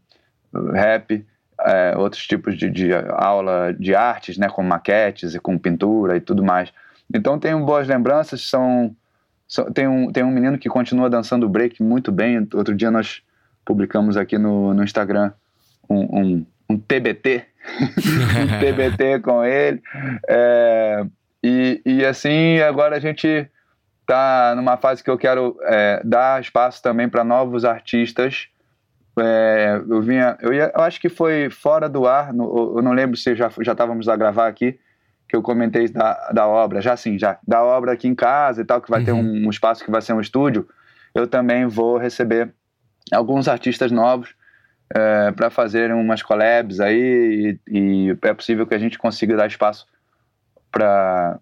[0.73, 1.25] rap,
[1.59, 6.21] uh, outros tipos de, de, aula de artes, né, com maquetes e com pintura e
[6.21, 6.73] tudo mais.
[7.13, 8.95] Então tenho boas lembranças, são
[9.73, 12.47] tem, um, tem um menino que continua dançando break muito bem.
[12.53, 13.21] Outro dia nós
[13.65, 15.33] publicamos aqui no, no Instagram
[15.89, 19.81] um, um, um TBT, um TBT com ele.
[20.27, 21.05] É,
[21.43, 23.49] e, e assim, agora a gente
[24.05, 28.47] tá numa fase que eu quero é, dar espaço também para novos artistas.
[29.19, 32.93] É, eu vinha, eu, ia, eu acho que foi fora do ar, no, eu não
[32.93, 34.79] lembro se já já estávamos a gravar aqui
[35.31, 38.65] que eu comentei da, da obra, já sim, já da obra aqui em casa e
[38.65, 39.05] tal, que vai uhum.
[39.05, 40.67] ter um, um, espaço que vai ser um estúdio.
[41.15, 42.53] Eu também vou receber
[43.13, 44.35] alguns artistas novos
[44.93, 49.47] é, para fazerem umas collabs aí e, e, é possível que a gente consiga dar
[49.47, 49.87] espaço
[50.71, 51.39] para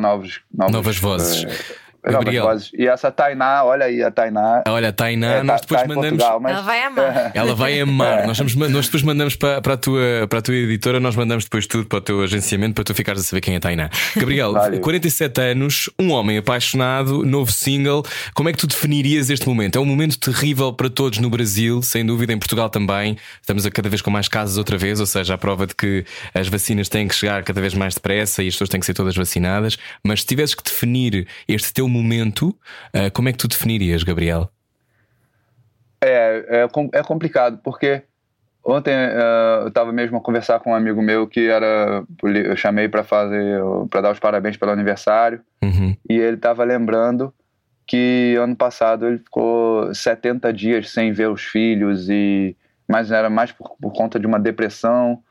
[0.00, 1.44] novos, novos novas vozes.
[1.44, 2.44] É, Gabriel.
[2.44, 2.70] Vozes.
[2.76, 4.62] E essa Tainá, olha aí a Tainá.
[4.66, 6.08] Olha, a Tainá, é, nós tá- depois tá mandamos.
[6.10, 6.52] Portugal, mas...
[6.52, 7.32] Ela vai amar.
[7.34, 8.26] Ela vai amar.
[8.26, 11.44] Nós, vamos, nós depois mandamos para, para, a tua, para a tua editora, nós mandamos
[11.44, 13.90] depois tudo para o teu agenciamento para tu ficares a saber quem é a Tainá.
[14.16, 14.78] Gabriel, vale.
[14.78, 18.02] 47 anos, um homem apaixonado, novo single.
[18.34, 19.76] Como é que tu definirias este momento?
[19.76, 23.16] É um momento terrível para todos no Brasil, sem dúvida, em Portugal também.
[23.40, 26.04] Estamos a cada vez com mais casos outra vez, ou seja, a prova de que
[26.34, 28.94] as vacinas têm que chegar cada vvez mais depressa e as pessoas têm que ser
[28.94, 29.76] todas vacinadas.
[30.02, 32.48] Mas se tivesses que definir este teu momento,
[32.94, 34.50] uh, como é que tu definirias, Gabriel?
[36.00, 38.02] É, é, é complicado, porque
[38.64, 42.02] ontem uh, eu estava mesmo a conversar com um amigo meu que era.
[42.22, 43.60] Eu chamei para fazer.
[43.90, 45.94] para dar os parabéns pelo aniversário, uhum.
[46.08, 47.34] e ele estava lembrando
[47.86, 52.56] que ano passado ele ficou 70 dias sem ver os filhos, e
[52.88, 55.22] mas era mais por, por conta de uma depressão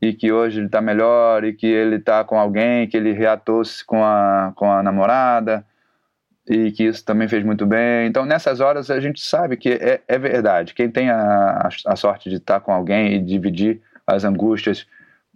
[0.00, 3.84] e que hoje ele está melhor e que ele está com alguém, que ele reatou-se
[3.84, 5.64] com a, com a namorada
[6.48, 8.06] e que isso também fez muito bem.
[8.06, 10.74] Então, nessas horas, a gente sabe que é, é verdade.
[10.74, 14.86] Quem tem a, a, sorte de estar com alguém e dividir as angústias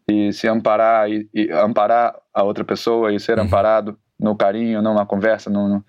[0.09, 3.45] e se amparar e, e amparar a outra pessoa e ser uhum.
[3.45, 5.51] amparado no carinho, não na conversa.
[5.51, 5.85] Não, não,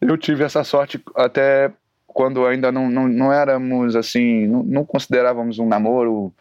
[0.00, 1.70] Eu tive essa sorte até
[2.06, 6.32] quando ainda não, não, não éramos assim, não, não considerávamos um namoro.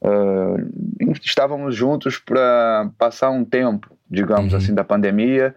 [0.00, 4.58] Uh, estávamos juntos para passar um tempo, digamos uhum.
[4.58, 5.54] assim, da pandemia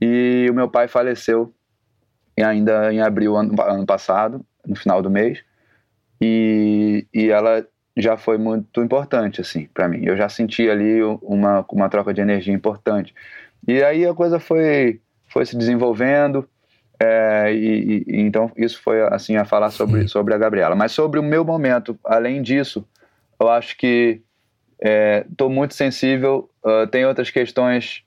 [0.00, 1.52] e o meu pai faleceu
[2.42, 5.42] ainda em abril ano, ano passado, no final do mês.
[6.20, 10.04] E, e ela já foi muito importante assim para mim.
[10.04, 13.14] Eu já senti ali uma uma troca de energia importante.
[13.66, 16.48] E aí a coisa foi foi se desenvolvendo.
[17.00, 20.74] É, e, e, então isso foi assim a falar sobre sobre a Gabriela.
[20.74, 22.86] Mas sobre o meu momento, além disso,
[23.40, 24.22] eu acho que
[25.28, 26.48] estou é, muito sensível.
[26.64, 28.04] Uh, tem outras questões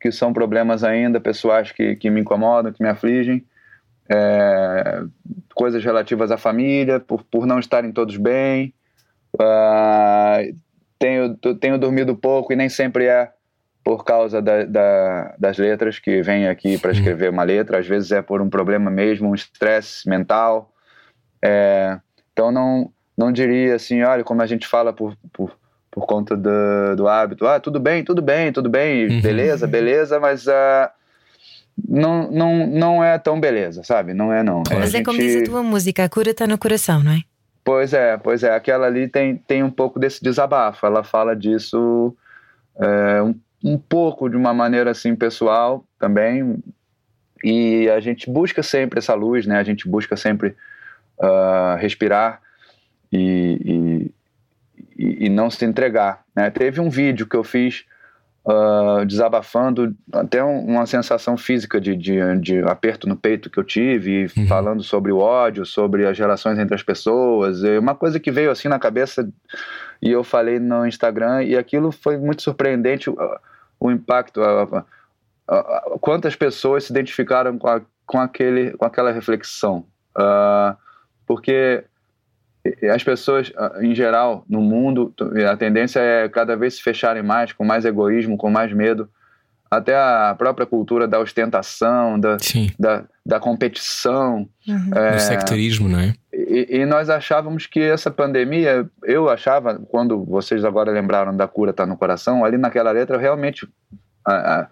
[0.00, 3.44] que são problemas ainda pessoais que, que me incomodam, que me afligem,
[4.08, 5.02] é,
[5.54, 8.72] coisas relativas à família, por, por não estarem todos bem.
[9.34, 10.56] Uh,
[10.98, 13.30] tenho, tenho dormido pouco e nem sempre é
[13.84, 18.10] por causa da, da, das letras que vem aqui para escrever uma letra, às vezes
[18.10, 20.72] é por um problema mesmo, um estresse mental.
[21.44, 21.98] É,
[22.32, 25.56] então não, não diria assim, olha, como a gente fala por, por
[25.96, 27.46] por conta do, do hábito.
[27.46, 29.22] Ah, tudo bem, tudo bem, tudo bem, uhum.
[29.22, 30.90] beleza, beleza, mas uh,
[31.88, 34.12] não, não, não é tão beleza, sabe?
[34.12, 34.62] Não é não.
[34.70, 37.22] Mas é como diz a tua música, a cura está no coração, não é?
[37.64, 38.54] Pois é, pois é.
[38.54, 40.84] Aquela ali tem, tem um pouco desse desabafo.
[40.84, 42.14] Ela fala disso
[42.78, 43.34] é, um,
[43.64, 46.62] um pouco de uma maneira assim pessoal também.
[47.42, 49.58] E a gente busca sempre essa luz, né?
[49.58, 50.54] A gente busca sempre
[51.18, 52.42] uh, respirar
[53.12, 53.75] e, e,
[54.98, 56.22] e não se entregar.
[56.34, 56.50] Né?
[56.50, 57.84] Teve um vídeo que eu fiz
[58.46, 63.64] uh, desabafando até um, uma sensação física de, de, de, aperto no peito que eu
[63.64, 64.46] tive, uhum.
[64.46, 68.68] falando sobre o ódio, sobre as relações entre as pessoas, uma coisa que veio assim
[68.68, 69.28] na cabeça
[70.00, 73.16] e eu falei no Instagram e aquilo foi muito surpreendente o,
[73.80, 74.84] o impacto, a,
[75.48, 79.86] a, a, quantas pessoas se identificaram com, com, aquele, com aquela reflexão,
[80.16, 80.76] uh,
[81.26, 81.84] porque
[82.92, 85.12] as pessoas, ah, em geral, no mundo,
[85.50, 89.08] a tendência é cada vez se fecharem mais, com mais egoísmo, com mais medo.
[89.68, 92.36] Até a própria cultura da ostentação, da,
[92.78, 94.48] da, da, competição.
[94.66, 94.90] Uhum.
[94.94, 96.14] É, Do sectarismo, não é?
[96.32, 101.72] E, e, nós achávamos que essa pandemia, eu achava, quando vocês agora lembraram da cura
[101.72, 103.68] tá no coração, ali naquela letra eu realmente
[104.24, 104.68] a, a,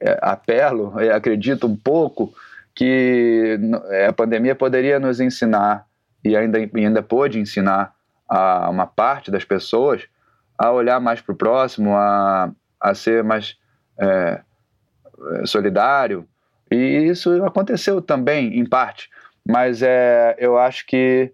[0.00, 2.32] é, apelo, acredito um pouco
[2.74, 3.58] que
[4.06, 5.87] a pandemia poderia nos ensinar
[6.24, 7.94] e ainda, e ainda pôde ensinar
[8.28, 10.06] a uma parte das pessoas
[10.58, 12.50] a olhar mais para o próximo, a,
[12.80, 13.56] a ser mais
[13.98, 14.40] é,
[15.44, 16.26] solidário.
[16.70, 19.08] E isso aconteceu também, em parte,
[19.46, 21.32] mas é, eu acho que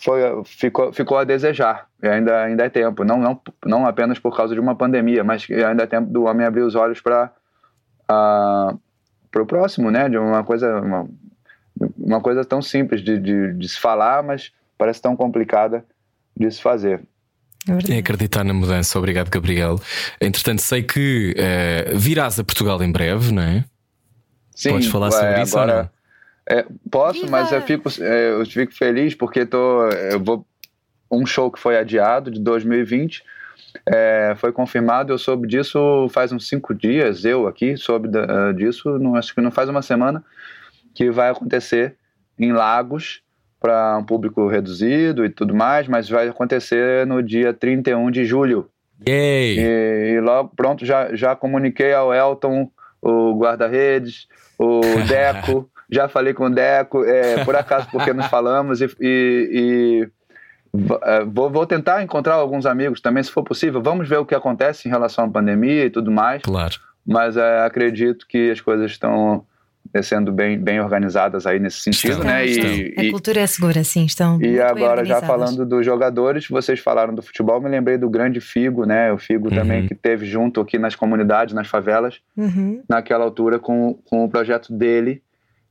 [0.00, 1.88] foi, ficou, ficou a desejar.
[2.02, 5.46] E ainda, ainda é tempo, não, não, não apenas por causa de uma pandemia, mas
[5.50, 7.32] ainda é tempo do homem abrir os olhos para
[9.36, 10.08] o próximo, né?
[10.08, 11.08] De uma coisa, uma,
[11.96, 15.84] uma coisa tão simples de, de, de se falar, mas parece tão complicada
[16.36, 17.00] de se fazer.
[17.88, 18.98] É acreditar na mudança.
[18.98, 19.78] Obrigado, Gabriel.
[20.20, 23.64] Entretanto, sei que uh, virás a Portugal em breve, não é?
[24.54, 25.92] Sim, Podes falar sobre é, isso agora,
[26.48, 27.30] é, posso, Viva!
[27.30, 30.46] mas eu fico, é, eu fico feliz porque tô, eu vou
[31.10, 33.22] um show que foi adiado de 2020
[33.86, 35.12] é, foi confirmado.
[35.12, 37.24] Eu soube disso faz uns cinco dias.
[37.24, 40.24] Eu aqui soube da, disso, não, acho que não faz uma semana
[40.98, 41.94] que vai acontecer
[42.36, 43.22] em Lagos
[43.60, 48.68] para um público reduzido e tudo mais, mas vai acontecer no dia 31 de julho.
[49.08, 49.60] Yay.
[49.60, 52.68] E, e logo, pronto, já, já comuniquei ao Elton,
[53.00, 54.26] o guarda-redes,
[54.58, 59.48] o Deco, já falei com o Deco, é, por acaso porque nos falamos, e, e,
[59.52, 60.08] e
[61.02, 63.80] é, vou, vou, tentar encontrar alguns amigos também, se for possível.
[63.80, 66.42] Vamos ver o que acontece em relação à pandemia e tudo mais.
[66.42, 66.74] Claro.
[67.06, 69.46] Mas é, acredito que as coisas estão
[70.02, 72.46] sendo bem, bem organizadas aí nesse sentido, estão, né?
[72.46, 72.70] Estão.
[72.70, 74.40] E, a cultura é segura, sim, estão.
[74.40, 78.84] E agora, já falando dos jogadores, vocês falaram do futebol, me lembrei do grande Figo,
[78.84, 79.12] né?
[79.12, 79.54] O Figo uhum.
[79.54, 82.82] também que teve junto aqui nas comunidades, nas favelas, uhum.
[82.88, 85.22] naquela altura com, com o projeto dele,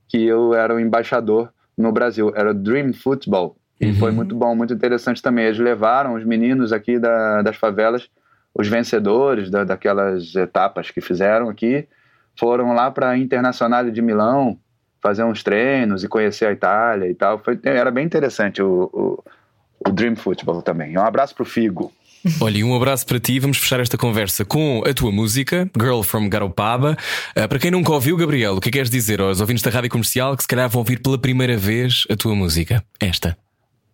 [0.07, 3.55] que eu era o embaixador no Brasil, era o Dream Football.
[3.79, 3.95] E uhum.
[3.95, 5.45] foi muito bom, muito interessante também.
[5.45, 8.09] Eles levaram os meninos aqui da, das favelas,
[8.53, 11.87] os vencedores da, daquelas etapas que fizeram aqui,
[12.37, 14.57] foram lá para a Internacional de Milão
[15.01, 17.39] fazer uns treinos e conhecer a Itália e tal.
[17.39, 19.23] Foi, era bem interessante o, o,
[19.87, 20.97] o Dream Football também.
[20.97, 21.91] Um abraço para o Figo.
[22.41, 23.39] Olha, um abraço para ti.
[23.39, 26.97] Vamos fechar esta conversa com a tua música, Girl from Garopaba.
[27.37, 29.89] Uh, para quem nunca ouviu, Gabriel, o que é queres dizer aos ouvintes da rádio
[29.89, 32.83] comercial que se calhar vão ouvir pela primeira vez a tua música?
[32.99, 33.37] Esta.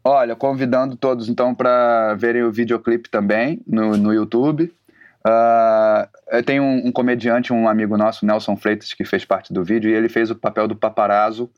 [0.04, 4.72] Olha, convidando todos então para verem o videoclipe também no, no YouTube.
[5.26, 9.90] Uh, tem um, um, comediante, um amigo nosso, Nelson Freitas, que fez parte do vídeo,
[9.90, 11.50] e ele fez o papel do paparazzo.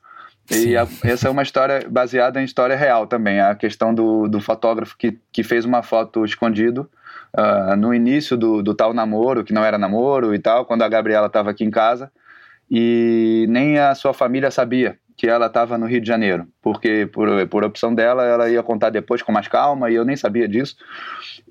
[0.45, 0.70] Sim.
[0.70, 3.39] E a, essa é uma história baseada em história real também.
[3.39, 6.89] A questão do, do fotógrafo que, que fez uma foto escondido
[7.36, 10.89] uh, no início do, do tal namoro, que não era namoro e tal, quando a
[10.89, 12.11] Gabriela estava aqui em casa.
[12.70, 17.47] E nem a sua família sabia que ela estava no Rio de Janeiro, porque por,
[17.47, 20.76] por opção dela, ela ia contar depois com mais calma e eu nem sabia disso.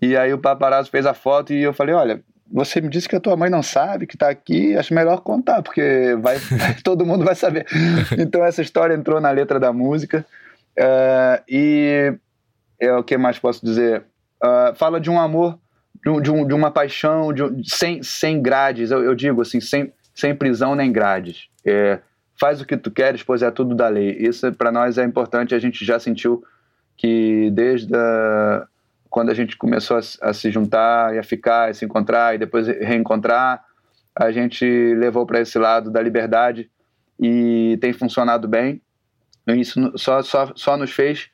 [0.01, 3.17] E aí o paparazzo fez a foto e eu falei: Olha, você me disse que
[3.17, 6.37] a tua mãe não sabe que está aqui, acho melhor contar, porque vai,
[6.83, 7.67] todo mundo vai saber.
[8.19, 10.25] Então essa história entrou na letra da música.
[10.79, 12.15] Uh, e
[12.81, 14.05] é, o que mais posso dizer?
[14.43, 15.59] Uh, fala de um amor,
[16.03, 19.61] de, um, de, um, de uma paixão, de sem, sem grades, eu, eu, digo assim,
[19.61, 21.49] sem, sem prisão nem grades.
[21.65, 22.01] É,
[22.39, 24.17] faz o que tu queres, pois é tudo da lei.
[24.19, 26.45] Isso para nós é importante, a gente já sentiu
[26.97, 28.67] que desde a,
[29.09, 32.39] quando a gente começou a, a, se juntar e a ficar, e se encontrar e
[32.39, 33.65] depois reencontrar,
[34.15, 34.65] a gente
[34.95, 36.71] levou para esse lado da liberdade
[37.19, 38.81] e tem funcionado bem.
[39.47, 41.29] Isso só, só, só nos fez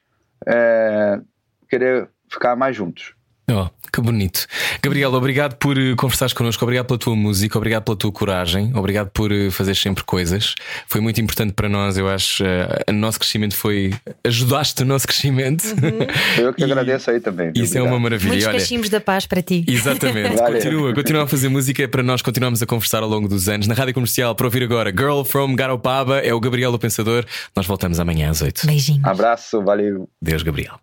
[0.47, 1.21] é,
[1.69, 3.15] querer ficar mais juntos.
[3.51, 4.47] Oh, que bonito.
[4.83, 9.11] Gabriel, obrigado por eh, conversares connosco, obrigado pela tua música, obrigado pela tua coragem, obrigado
[9.11, 10.55] por eh, fazer sempre coisas.
[10.87, 12.45] Foi muito importante para nós, eu acho.
[12.45, 13.93] Eh, o nosso crescimento foi.
[14.25, 15.65] Ajudaste o nosso crescimento.
[15.65, 16.45] Uhum.
[16.45, 17.49] Eu que agradeço aí também.
[17.49, 17.87] Isso obrigado.
[17.87, 18.31] é uma maravilha.
[18.31, 19.65] Muitos cachimbos da paz para ti.
[19.67, 20.37] Exatamente.
[20.37, 23.67] continua, continua a fazer música para nós continuarmos a conversar ao longo dos anos.
[23.67, 27.25] Na rádio comercial, para ouvir agora, Girl from Garopaba, é o Gabriel o Pensador.
[27.57, 28.67] Nós voltamos amanhã às 8.
[28.67, 29.05] Beijinhos.
[29.05, 30.09] Abraço, valeu.
[30.23, 30.79] Deus, Gabriel.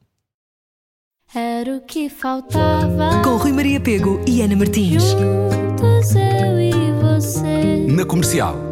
[1.39, 3.21] Era o que faltava.
[3.23, 5.03] Com Rui Maria Pego e Ana Martins.
[5.03, 7.85] Juntos eu e você.
[7.87, 8.66] Na comercial.